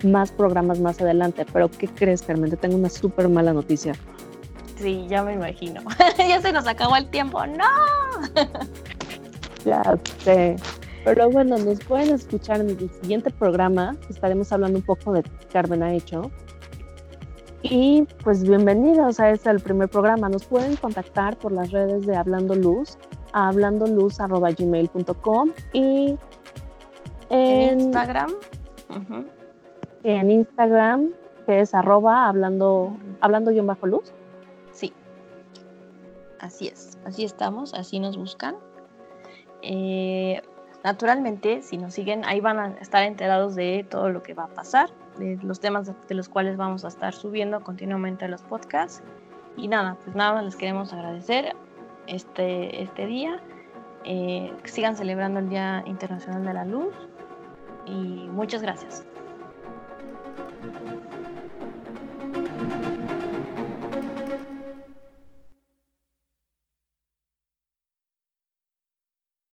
más 0.04 0.32
programas 0.32 0.80
más 0.80 1.02
adelante. 1.02 1.46
Pero, 1.52 1.70
¿qué 1.70 1.88
crees, 1.88 2.22
Carmen? 2.22 2.50
Te 2.50 2.58
tengo 2.58 2.76
una 2.76 2.90
súper 2.90 3.30
mala 3.30 3.54
noticia. 3.54 3.94
Sí, 4.78 5.06
ya 5.10 5.24
me 5.24 5.34
imagino. 5.34 5.82
ya 6.18 6.42
se 6.42 6.52
nos 6.52 6.68
acabó 6.68 6.96
el 6.96 7.10
tiempo. 7.10 7.46
¡No! 7.46 7.66
ya 9.66 9.98
sé. 10.20 10.56
Pero 11.04 11.30
bueno, 11.30 11.58
nos 11.58 11.84
pueden 11.84 12.16
escuchar 12.16 12.62
en 12.62 12.70
el 12.70 12.90
siguiente 12.90 13.30
programa. 13.30 13.98
Estaremos 14.10 14.54
hablando 14.54 14.80
un 14.80 14.86
poco 14.86 15.12
de 15.12 15.22
Carmen 15.52 15.84
ha 15.84 15.94
hecho. 15.94 16.32
Y 17.62 18.08
pues 18.24 18.44
bienvenidos 18.44 19.20
a 19.20 19.32
este 19.32 19.50
el 19.50 19.60
primer 19.60 19.90
programa. 19.90 20.30
Nos 20.30 20.46
pueden 20.46 20.78
contactar 20.78 21.38
por 21.38 21.52
las 21.52 21.72
redes 21.72 22.06
de 22.06 22.16
Hablando 22.16 22.56
Luz, 22.56 22.98
a 23.34 23.50
hablandoluz.gmail.com 23.50 25.52
y 25.74 26.18
en, 27.30 27.82
Instagram. 27.82 28.32
En 30.04 30.32
Instagram, 30.32 31.12
que 31.46 31.60
es 31.62 31.74
arroba 31.74 32.30
hablando, 32.30 32.96
hablando 33.20 33.52
yo 33.52 33.66
bajo 33.66 33.88
luz. 33.88 34.14
Sí. 34.72 34.94
Así 36.40 36.68
es. 36.68 36.98
Así 37.06 37.26
estamos, 37.26 37.74
así 37.74 38.00
nos 38.00 38.16
buscan. 38.18 38.56
Eh, 39.62 40.42
naturalmente, 40.84 41.62
si 41.62 41.78
nos 41.78 41.94
siguen, 41.94 42.26
ahí 42.26 42.40
van 42.40 42.60
a 42.60 42.68
estar 42.80 43.04
enterados 43.04 43.56
de 43.56 43.86
todo 43.90 44.10
lo 44.10 44.24
que 44.24 44.34
va 44.34 44.46
a 44.46 44.48
pasar, 44.48 44.90
de 45.18 45.40
los 45.42 45.60
temas 45.60 45.92
de 46.08 46.16
los 46.16 46.30
cuales 46.30 46.58
vamos 46.58 46.86
a 46.86 46.88
estar 46.88 47.14
subiendo 47.14 47.62
continuamente 47.62 48.28
los 48.28 48.42
podcasts. 48.42 49.02
Y 49.56 49.68
nada, 49.68 49.98
pues 50.04 50.16
nada 50.16 50.42
les 50.42 50.56
queremos 50.56 50.94
agradecer 50.94 51.56
este, 52.08 52.82
este 52.82 53.06
día. 53.06 53.40
Eh, 54.04 54.54
sigan 54.66 54.96
celebrando 54.96 55.40
el 55.40 55.50
Día 55.50 55.84
Internacional 55.86 56.44
de 56.44 56.54
la 56.54 56.66
Luz 56.66 56.94
y 57.86 58.28
muchas 58.30 58.62
gracias. 58.62 59.06